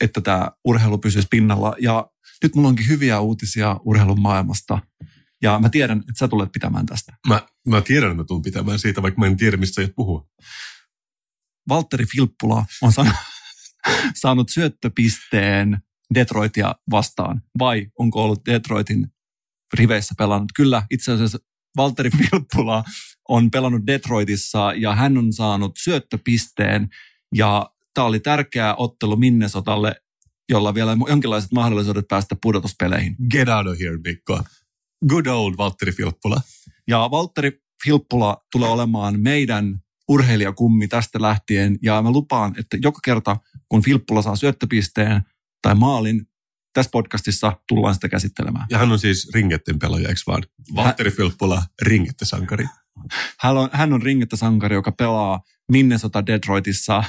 [0.00, 1.74] että tämä urheilu pysyisi pinnalla.
[1.80, 2.10] Ja
[2.42, 4.78] nyt mulla onkin hyviä uutisia urheilun maailmasta.
[5.42, 7.12] Ja mä tiedän, että sä tulet pitämään tästä.
[7.28, 10.26] Mä, mä tiedän, että mä tulen pitämään siitä, vaikka mä en tiedä, mistä sä puhua.
[11.68, 13.14] Valtteri Filppula on saanut,
[14.22, 15.78] saanut syöttöpisteen
[16.14, 17.42] Detroitia vastaan.
[17.58, 19.06] Vai onko ollut Detroitin
[19.74, 20.50] riveissä pelannut?
[20.56, 21.38] Kyllä, itse asiassa
[21.76, 22.84] Valtteri Filppula
[23.28, 26.88] on pelannut Detroitissa ja hän on saanut syöttöpisteen.
[27.34, 27.70] Ja
[28.00, 29.94] tämä oli tärkeä ottelu Minnesotalle,
[30.48, 33.16] jolla vielä jonkinlaiset mahdollisuudet päästä pudotuspeleihin.
[33.30, 34.42] Get out of here, Mikko.
[35.08, 36.40] Good old Valtteri Filppula.
[36.88, 39.78] Ja Valtteri Filppula tulee olemaan meidän
[40.08, 41.78] urheilijakummi tästä lähtien.
[41.82, 43.36] Ja mä lupaan, että joka kerta,
[43.68, 45.22] kun Filppula saa syöttöpisteen
[45.62, 46.26] tai maalin,
[46.72, 48.66] tässä podcastissa tullaan sitä käsittelemään.
[48.70, 50.42] Ja hän on siis ringetten pelaaja, eikö vaan?
[50.74, 52.66] Valtteri Filppula, ringette-sankari.
[53.40, 55.40] Hän on, hän on ringette-sankari, joka pelaa
[55.72, 57.04] Minnesota Detroitissa.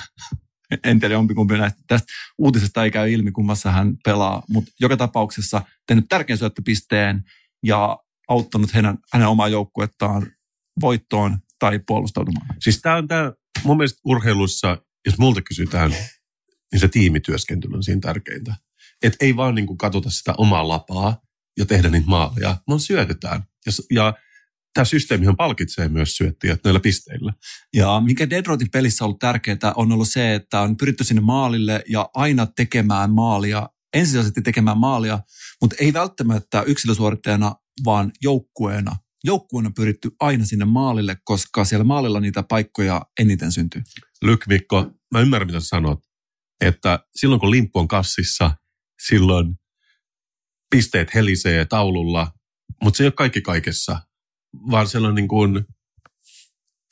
[0.84, 1.82] En tiedä jompikumpi näistä.
[1.88, 7.24] Tästä uutisesta ei käy ilmi, kummassa hän pelaa, mutta joka tapauksessa tehnyt tärkeän syöttöpisteen
[7.64, 7.98] ja
[8.28, 10.28] auttanut hänen, hänen omaa joukkuettaan
[10.82, 12.48] voittoon tai puolustautumaan.
[12.60, 15.92] Siis tämä on tämä mun mielestä urheilussa, jos multa kysytään,
[16.72, 18.56] niin se tiimityöskentely on siinä tärkeintä.
[19.04, 21.22] Että ei vaan niin katsota sitä omaa lapaa
[21.60, 23.44] ja tehdä niitä maaleja, vaan syötetään.
[23.66, 24.14] Ja, ja
[24.74, 27.34] tämä systeemihan palkitsee myös syöttijät näillä pisteillä.
[27.74, 31.84] Ja mikä Deadrotin pelissä on ollut tärkeää, on ollut se, että on pyritty sinne maalille
[31.90, 35.20] ja aina tekemään maalia, ensisijaisesti tekemään maalia,
[35.62, 37.56] mutta ei välttämättä yksilösuorittajana,
[37.86, 38.96] vaan joukkueena.
[39.24, 43.82] Joukkueena pyritty aina sinne maalille, koska siellä maalilla niitä paikkoja eniten syntyy.
[44.22, 46.00] Lykmikko, mä ymmärrän mitä sanot,
[46.62, 48.52] että silloin kun limppu on kassissa,
[49.08, 49.56] silloin
[50.72, 52.32] pisteet helisee taululla,
[52.84, 54.00] mutta se ei ole kaikki kaikessa,
[54.72, 55.66] vaan sellainen niin kuin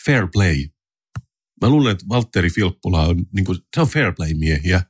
[0.05, 0.67] fair play.
[1.61, 4.83] Mä luulen, että Valtteri Filppula on, niin kuin, se on fair play miehiä.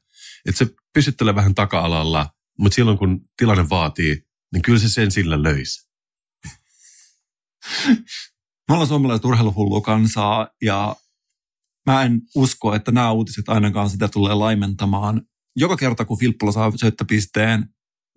[0.46, 5.44] Että se pysyttelee vähän taka-alalla, mutta silloin kun tilanne vaatii, niin kyllä se sen sillä
[5.44, 5.90] löisi.
[8.68, 10.96] Me ollaan suomalaiset urheiluhullua kansaa ja
[11.86, 15.22] mä en usko, että nämä uutiset ainakaan sitä tulee laimentamaan.
[15.56, 17.66] Joka kerta, kun Filppula saa syöttöpisteen,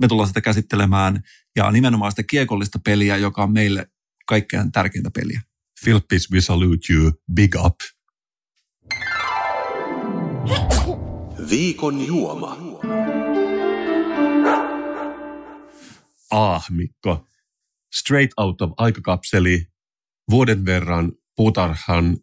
[0.00, 1.22] me tullaan sitä käsittelemään
[1.56, 3.86] ja nimenomaan sitä kiekollista peliä, joka on meille
[4.26, 5.40] kaikkein tärkeintä peliä.
[5.84, 7.12] Filppis, we salute you.
[7.34, 7.74] Big up.
[11.50, 12.56] Viikon juoma.
[16.30, 17.26] Ah, Mikko.
[17.94, 19.66] Straight out of aikakapseli.
[20.30, 22.16] Vuoden verran puutarhan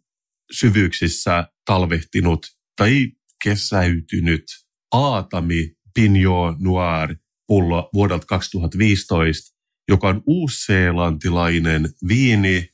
[0.51, 3.07] syvyyksissä talvehtinut tai
[3.43, 4.43] kesäytynyt
[4.91, 7.15] Aatami Pinot Noir
[7.47, 9.58] pullo vuodelta 2015,
[9.89, 12.69] joka on uusseelantilainen viini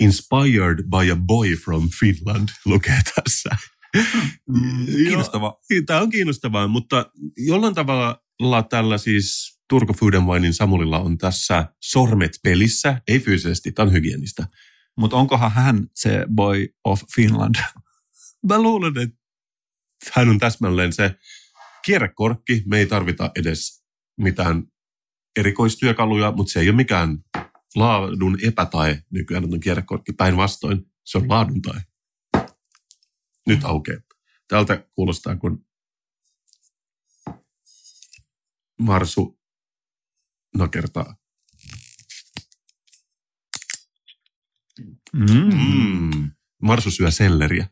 [0.00, 3.50] inspired by a boy from Finland, lukee tässä.
[4.48, 5.58] Mm, kiinnostava.
[5.86, 11.66] Tämä on kiinnostavaa, mutta jollain tavalla tällä siis Turku Food and Winein Samulilla on tässä
[11.80, 14.46] sormet pelissä, ei fyysisesti, tämä on hygienistä.
[14.96, 17.54] Mutta onkohan hän se boy of Finland?
[18.48, 19.16] Mä luulen, että
[20.12, 21.14] hän on täsmälleen se
[21.84, 22.62] kierrekorkki.
[22.66, 23.84] Me ei tarvita edes
[24.20, 24.62] mitään
[25.36, 27.18] erikoistyökaluja, mutta se ei ole mikään
[27.74, 30.12] laadun epätae nykyään on kierrekorkki.
[30.12, 31.82] Päinvastoin se on laadun tae.
[33.46, 34.00] Nyt aukeaa.
[34.48, 35.66] Tältä kuulostaa, kun
[38.80, 39.38] Marsu
[40.56, 41.16] nakertaa.
[45.12, 45.54] Mm.
[45.54, 46.30] Mm.
[46.62, 47.68] Marsu syö selleriä.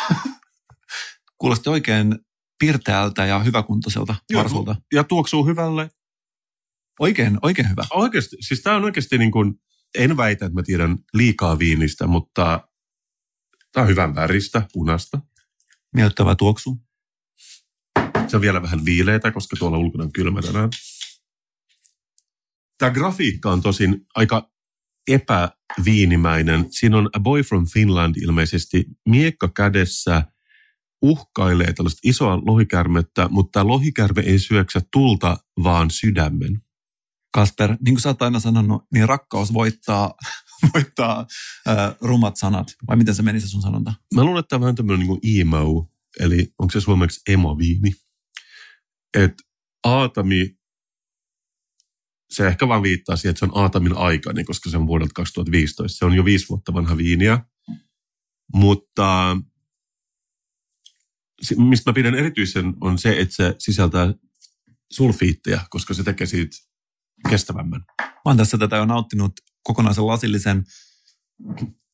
[1.38, 2.18] Kuulosti oikein
[2.58, 4.76] pirteältä ja hyväkuntoiselta marsulta.
[4.92, 5.90] Ja tuoksuu hyvälle.
[7.02, 7.82] Oikein, oikein hyvä.
[7.90, 9.54] Oikeasti, siis tämä on oikeasti niin kuin,
[9.98, 12.68] en väitä, että mä tiedän liikaa viinistä, mutta
[13.72, 15.20] tämä on hyvän väristä, punasta.
[15.94, 16.82] Miellyttävä tuoksu.
[18.28, 20.68] Se on vielä vähän viileitä, koska tuolla ulkona on kylmä tänään.
[22.78, 24.50] Tämä grafiikka on tosin aika
[25.08, 26.66] epäviinimäinen.
[26.70, 30.24] Siinä on A Boy from Finland ilmeisesti miekka kädessä
[31.02, 36.62] uhkailee tällaista isoa lohikärmettä, mutta tämä lohikärme ei syöksä tulta, vaan sydämen.
[37.32, 40.14] Kasper, niin kuin sä oot aina sanonut, niin rakkaus voittaa,
[40.74, 41.26] voittaa
[41.68, 42.74] äh, rumat sanat.
[42.88, 43.94] Vai miten se meni se sun sanonta?
[44.14, 47.92] Mä luulen, että tämä on vähän tämmöinen niin emo, eli onko se suomeksi emoviini.
[49.14, 49.42] Että
[49.84, 50.56] Aatami,
[52.30, 55.98] se ehkä vaan viittaa siihen, että se on Aatamin aikani, koska se on vuodelta 2015.
[55.98, 57.44] Se on jo viisi vuotta vanha viiniä.
[58.54, 59.36] Mutta
[61.56, 64.14] mistä mä pidän erityisen on se, että se sisältää
[64.92, 66.56] sulfiitteja, koska se tekee siitä
[67.30, 67.84] kestävämmän.
[68.00, 70.64] Mä oon tässä tätä jo nauttinut kokonaisen lasillisen.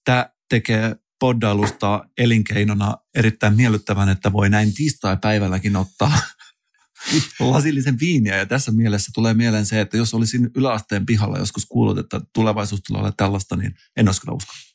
[0.05, 6.21] Tämä tekee poddailusta elinkeinona erittäin miellyttävän, että voi näin tiistai-päivälläkin ottaa
[7.41, 8.37] lasillisen viiniä.
[8.37, 12.81] Ja tässä mielessä tulee mieleen se, että jos olisin yläasteen pihalla joskus kuullut, että tulevaisuus
[12.87, 14.69] tulee olla tällaista, niin en olisi kyllä uskonut.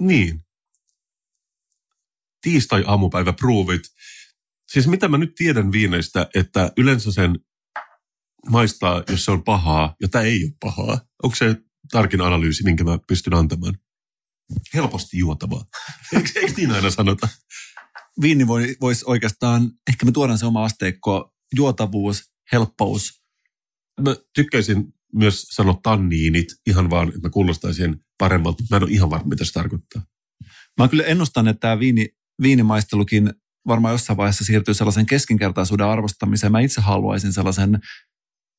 [0.00, 0.40] Niin.
[2.40, 3.82] Tiistai-aamupäivä provit.
[4.72, 7.38] Siis mitä mä nyt tiedän viineistä, että yleensä sen
[8.50, 11.00] maistaa, jos se on pahaa, ja tämä ei ole pahaa.
[11.22, 11.56] Onko se
[11.90, 13.78] tarkin analyysi, minkä mä pystyn antamaan?
[14.74, 15.64] Helposti juotavaa.
[16.16, 17.28] Eikö, eikö niin aina sanota?
[18.20, 22.22] Viini voi, voisi oikeastaan, ehkä me tuodaan se oma asteikko, juotavuus,
[22.52, 23.22] helppous.
[24.00, 29.10] Mä tykkäisin myös sanoa tanniinit, ihan vaan, että mä kuulostaisin paremmalta, mä en ole ihan
[29.10, 30.02] varma, mitä se tarkoittaa.
[30.80, 32.08] Mä kyllä ennustan, että tämä viini,
[32.42, 33.32] viinimaistelukin
[33.66, 36.52] varmaan jossain vaiheessa siirtyy sellaisen keskinkertaisuuden arvostamiseen.
[36.52, 37.78] Mä itse haluaisin sellaisen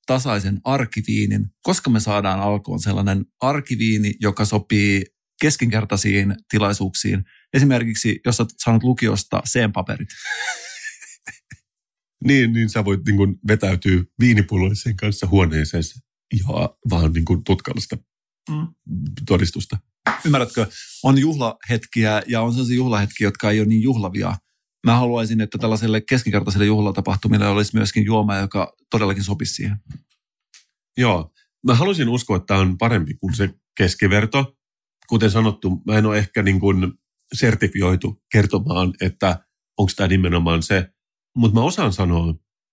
[0.05, 5.05] tasaisen arkiviinin, koska me saadaan alkuun sellainen arkiviini, joka sopii
[5.41, 7.23] keskinkertaisiin tilaisuuksiin.
[7.53, 10.09] Esimerkiksi, jos olet saanut lukiosta C-paperit.
[12.23, 15.83] Niin, niin sä voit niin kuin vetäytyä viinipullollisen kanssa huoneeseen
[16.39, 17.97] ja vaan niin kuin tutkallista
[18.49, 18.67] Mm.
[19.27, 19.77] todistusta.
[20.25, 20.67] Ymmärrätkö,
[21.03, 24.37] on juhlahetkiä ja on sellaisia juhlahetkiä, jotka ei ole niin juhlavia.
[24.85, 29.77] Mä haluaisin, että tällaiselle keskinkertaiselle juhlatapahtumille olisi myöskin juoma, joka todellakin sopisi siihen.
[30.97, 31.31] Joo,
[31.67, 34.55] mä haluaisin uskoa, että tämä on parempi kuin se keskiverto.
[35.09, 36.93] Kuten sanottu, mä en ole ehkä niin kuin
[37.33, 39.45] sertifioitu kertomaan, että
[39.77, 40.89] onko tämä nimenomaan se.
[41.37, 42.29] Mutta mä osaan sanoa,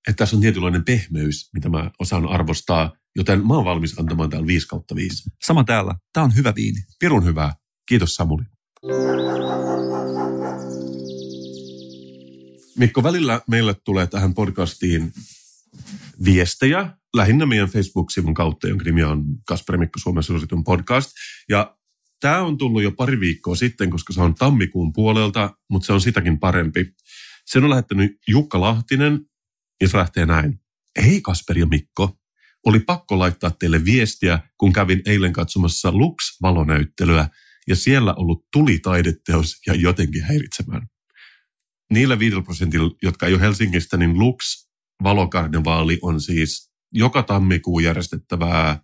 [0.09, 4.47] että tässä on tietynlainen pehmeys, mitä mä osaan arvostaa, joten mä oon valmis antamaan täällä
[4.47, 5.31] 5 kautta 5.
[5.47, 5.95] Sama täällä.
[6.13, 6.79] Tämä on hyvä viini.
[7.01, 7.53] Pirun hyvää.
[7.89, 8.43] Kiitos Samuli.
[12.77, 15.13] Mikko, välillä meille tulee tähän podcastiin
[16.25, 21.11] viestejä, lähinnä meidän Facebook-sivun kautta, jonka nimi on Kasperi Mikko Suomen suositun podcast.
[21.49, 21.77] Ja
[22.21, 26.01] tämä on tullut jo pari viikkoa sitten, koska se on tammikuun puolelta, mutta se on
[26.01, 26.95] sitäkin parempi.
[27.47, 29.21] Sen on lähettänyt Jukka Lahtinen,
[29.81, 30.61] ja se lähtee näin.
[31.03, 32.19] Hei Kasperi ja Mikko,
[32.67, 37.29] oli pakko laittaa teille viestiä, kun kävin eilen katsomassa Lux-valonäyttelyä,
[37.67, 40.92] ja siellä ollut tulitaideteos ja jotenkin häiritsemään.
[41.93, 44.69] Niillä viidellä prosentilla, jotka ei ole Helsingistä, niin Lux
[45.03, 48.83] valokarnevaali on siis joka tammikuu järjestettävää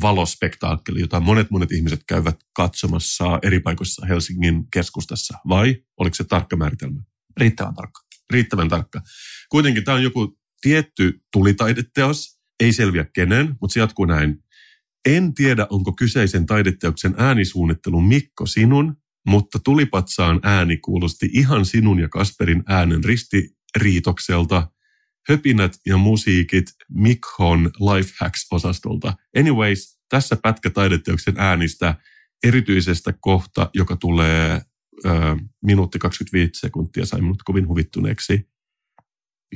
[0.00, 5.38] valospektaakkeli, jota monet monet ihmiset käyvät katsomassa eri paikoissa Helsingin keskustassa.
[5.48, 7.00] Vai oliko se tarkka määritelmä?
[7.36, 8.00] Riittävän tarkka.
[8.30, 9.02] Riittävän tarkka.
[9.48, 14.38] Kuitenkin tämä on joku tietty tulitaideteos, ei selviä kenen, mutta se jatkuu näin.
[15.08, 18.96] En tiedä, onko kyseisen taideteoksen äänisuunnittelu Mikko sinun,
[19.26, 24.70] mutta tulipatsaan ääni kuulosti ihan sinun ja Kasperin äänen ristiriitokselta.
[25.28, 29.12] Höpinät ja musiikit Mikhon Lifehacks-osastolta.
[29.38, 31.94] Anyways, tässä pätkä taideteoksen äänistä
[32.44, 34.60] erityisestä kohta, joka tulee
[35.04, 35.10] ö,
[35.62, 38.48] minuutti 25 sekuntia, sai minut kovin huvittuneeksi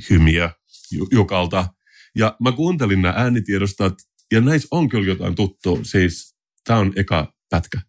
[0.09, 0.51] hymiä
[1.11, 1.67] Jukalta.
[2.15, 3.93] Ja mä kuuntelin nämä äänitiedostat,
[4.31, 5.79] ja näissä on kyllä jotain tuttua.
[5.83, 7.81] Siis tämä on eka pätkä.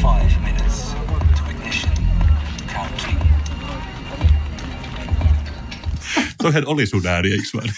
[0.00, 0.94] Five minutes
[1.36, 1.92] to ignition.
[2.72, 3.18] Counting.
[6.42, 7.68] Toihan oli sun ääni, eikö vaan?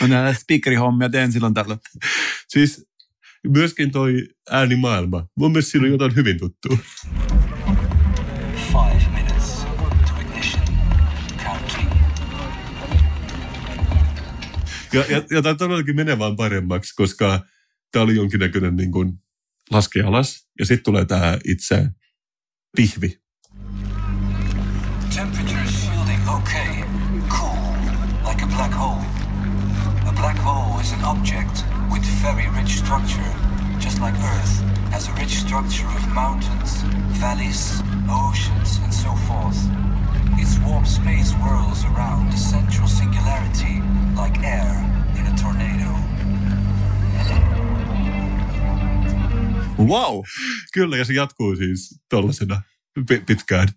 [0.00, 1.80] No näitä speakerihommia teen silloin tällöin.
[2.48, 2.86] Siis
[3.48, 5.26] myöskin toi äänimaailma.
[5.36, 6.78] Mun mielestä siinä on jotain hyvin tuttua.
[8.72, 9.66] Five minutes
[10.06, 10.62] to ignition.
[11.44, 11.90] Counting.
[14.92, 17.40] Ja, ja, ja tämä todellakin menee vaan paremmaksi, koska
[17.92, 19.12] tämä oli jonkinnäköinen niin kuin
[19.70, 20.48] laske alas.
[20.58, 21.88] Ja sitten tulee tämä itse
[22.76, 23.20] pihvi.
[25.14, 26.84] Temperature is shielding okay.
[27.28, 27.74] Cool.
[28.28, 29.02] Like a black hole.
[30.08, 33.34] A black hole is an object with very rich structure,
[33.80, 36.82] just like Earth has a rich structure of mountains,
[37.20, 39.58] valleys, oceans, and so forth.
[40.38, 43.82] Its warm space whirls around the central singularity
[44.16, 44.74] like air
[45.16, 45.77] in a tornado.
[49.78, 50.22] Wow!
[50.72, 52.62] Kyllä, ja se jatkuu siis tollasena
[53.08, 53.68] pi- pitkään.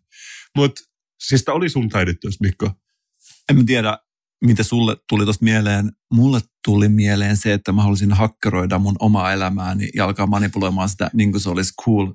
[0.58, 0.82] Mutta
[1.20, 2.72] siis tämä oli sun taideteos, Mikko.
[3.50, 3.98] En mä tiedä,
[4.46, 5.92] mitä sulle tuli tuosta mieleen.
[6.14, 11.10] Mulle tuli mieleen se, että mä halusin hakkeroida mun omaa elämääni ja alkaa manipuloimaan sitä
[11.14, 12.14] niin kuin se olisi cool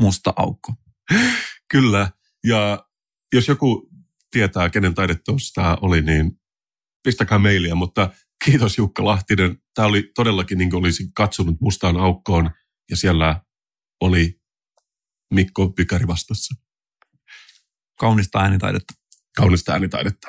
[0.00, 0.72] musta aukko.
[1.70, 2.10] Kyllä,
[2.46, 2.86] ja
[3.32, 3.90] jos joku
[4.30, 6.32] tietää, kenen taideteos tämä oli, niin
[7.04, 8.10] pistäkää mailia, mutta
[8.44, 9.58] kiitos Jukka Lahtinen.
[9.74, 12.50] Tämä oli todellakin niin kuin olisin katsonut mustaan aukkoon,
[12.90, 13.42] ja siellä
[14.00, 14.40] oli
[15.34, 16.54] Mikko Pykäri vastassa.
[17.98, 18.94] Kaunista äänitaidetta.
[19.36, 20.28] kaunista äänitaidetta.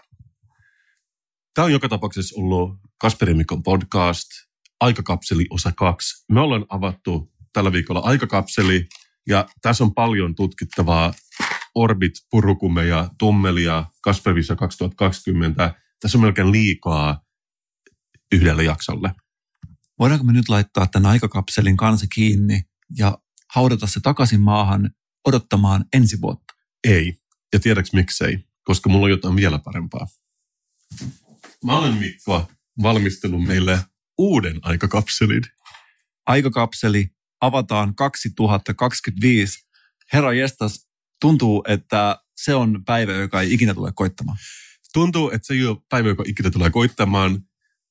[1.54, 4.28] Tämä on joka tapauksessa ollut Kasperi Mikon podcast,
[4.80, 6.26] Aikakapseli osa kaksi.
[6.32, 8.88] Me ollaan avattu tällä viikolla Aikakapseli,
[9.28, 11.14] ja tässä on paljon tutkittavaa.
[11.76, 15.74] Orbit, Purukume ja Tummelia, Kaspervissa 2020.
[16.00, 17.22] Tässä on melkein liikaa
[18.32, 19.12] yhdelle jaksolle.
[20.00, 22.62] Voidaanko me nyt laittaa tämän aikakapselin kanssa kiinni
[22.98, 23.18] ja
[23.54, 24.90] haudata se takaisin maahan
[25.26, 26.54] odottamaan ensi vuotta?
[26.84, 27.18] Ei.
[27.54, 28.40] Ja tiedäks miksei?
[28.64, 30.08] Koska mulla on jotain vielä parempaa.
[31.66, 33.80] Mä olen Mikko valmistellut meille
[34.18, 35.42] uuden aikakapselin.
[36.26, 37.10] Aikakapseli
[37.42, 39.60] avataan 2025.
[40.14, 40.88] Herra jestas,
[41.22, 44.38] tuntuu, että se on päivä, joka ei ikinä tule koittamaan.
[44.94, 47.44] Tuntuu, että se ei ole päivä, joka ikinä tulee koittamaan.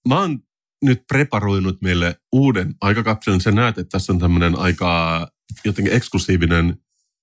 [0.09, 0.48] Mä oon
[0.85, 3.41] nyt preparoinut meille uuden aikakapselin.
[3.41, 5.29] Sä näet, että tässä on tämmöinen aika
[5.65, 6.79] jotenkin eksklusiivinen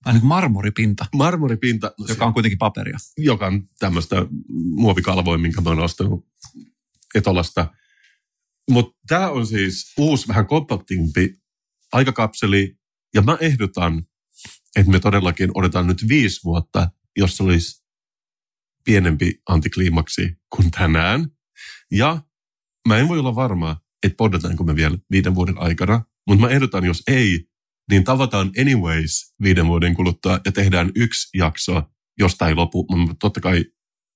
[0.05, 2.97] Vähän niin kuin marmoripinta, marmoripinta, no, joka on kuitenkin paperia.
[3.17, 4.15] joka on tämmöistä
[4.53, 6.27] muovikalvoa, minkä mä oon ostanut
[7.15, 7.73] Etolasta.
[8.71, 11.35] Mutta tämä on siis uusi, vähän kompaktimpi
[11.91, 12.77] aikakapseli,
[13.13, 14.07] ja mä ehdotan,
[14.75, 17.83] että me todellakin odotetaan nyt viisi vuotta, jos olisi
[18.83, 21.27] pienempi antikliimaksi kuin tänään.
[21.91, 22.21] Ja
[22.87, 26.85] mä en voi olla varma, että poddataanko me vielä viiden vuoden aikana, mutta mä ehdotan,
[26.85, 27.47] jos ei,
[27.91, 31.83] niin tavataan anyways viiden vuoden kuluttua ja tehdään yksi jakso,
[32.19, 32.85] josta ei lopu.
[32.89, 33.65] Mutta totta kai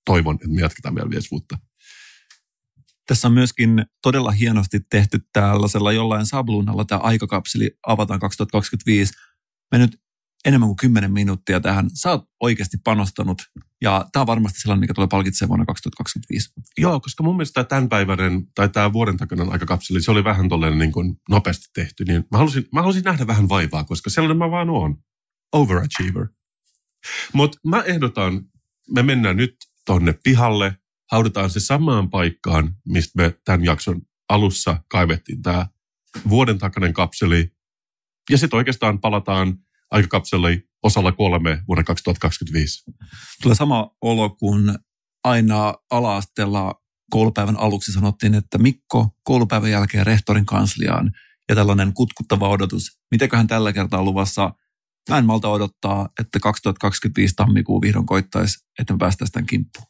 [0.05, 1.57] toivon, että me jatketaan vielä viisi vuotta.
[3.07, 9.13] Tässä on myöskin todella hienosti tehty tällaisella jollain sabluunalla tämä aikakapseli avataan 2025.
[9.71, 10.01] Me nyt
[10.45, 11.89] enemmän kuin 10 minuuttia tähän.
[11.93, 13.41] Sä oot oikeasti panostanut
[13.81, 16.49] ja tämä on varmasti sellainen, mikä tulee palkitsemaan vuonna 2025.
[16.77, 20.77] Joo, koska mun mielestä tämän päiväinen tai tämä vuoden takainen aikakapseli, se oli vähän tolleen
[20.77, 22.05] niin kuin nopeasti tehty.
[22.05, 24.97] Niin mä, halusin, mä halusin nähdä vähän vaivaa, koska sellainen mä vaan oon.
[25.53, 26.27] Overachiever.
[27.33, 28.41] Mutta mä ehdotan,
[28.95, 30.75] me mennään nyt tonne pihalle,
[31.11, 35.67] haudataan se samaan paikkaan, mistä me tämän jakson alussa kaivettiin tämä
[36.29, 37.51] vuoden takainen kapseli.
[38.29, 39.57] Ja sitten oikeastaan palataan
[39.91, 42.83] aikakapseli osalla kolme vuonna 2025.
[43.41, 44.75] Tulee sama olo kuin
[45.23, 46.75] aina ala-asteella
[47.11, 51.11] koulupäivän aluksi sanottiin, että Mikko koulupäivän jälkeen rehtorin kansliaan
[51.49, 52.99] ja tällainen kutkuttava odotus.
[53.11, 54.53] Mitäköhän tällä kertaa luvassa?
[55.09, 59.87] Mä en malta odottaa, että 2025 tammikuu vihdoin koittaisi, että me päästäisiin tämän kimppuun.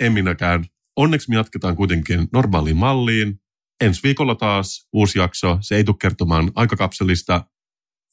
[0.00, 0.64] En minäkään.
[0.96, 3.40] Onneksi me jatketaan kuitenkin normaaliin malliin.
[3.80, 5.58] Ensi viikolla taas uusi jakso.
[5.60, 7.44] Se ei tule kertomaan aikakapselista,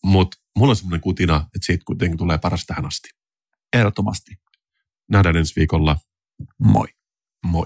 [0.04, 3.10] mutta mulla on semmoinen kutina, että siitä kuitenkin tulee paras tähän asti.
[3.74, 4.36] Ehdottomasti.
[5.12, 5.98] Nähdään ensi viikolla.
[6.60, 6.88] Moi.
[7.46, 7.66] Moi.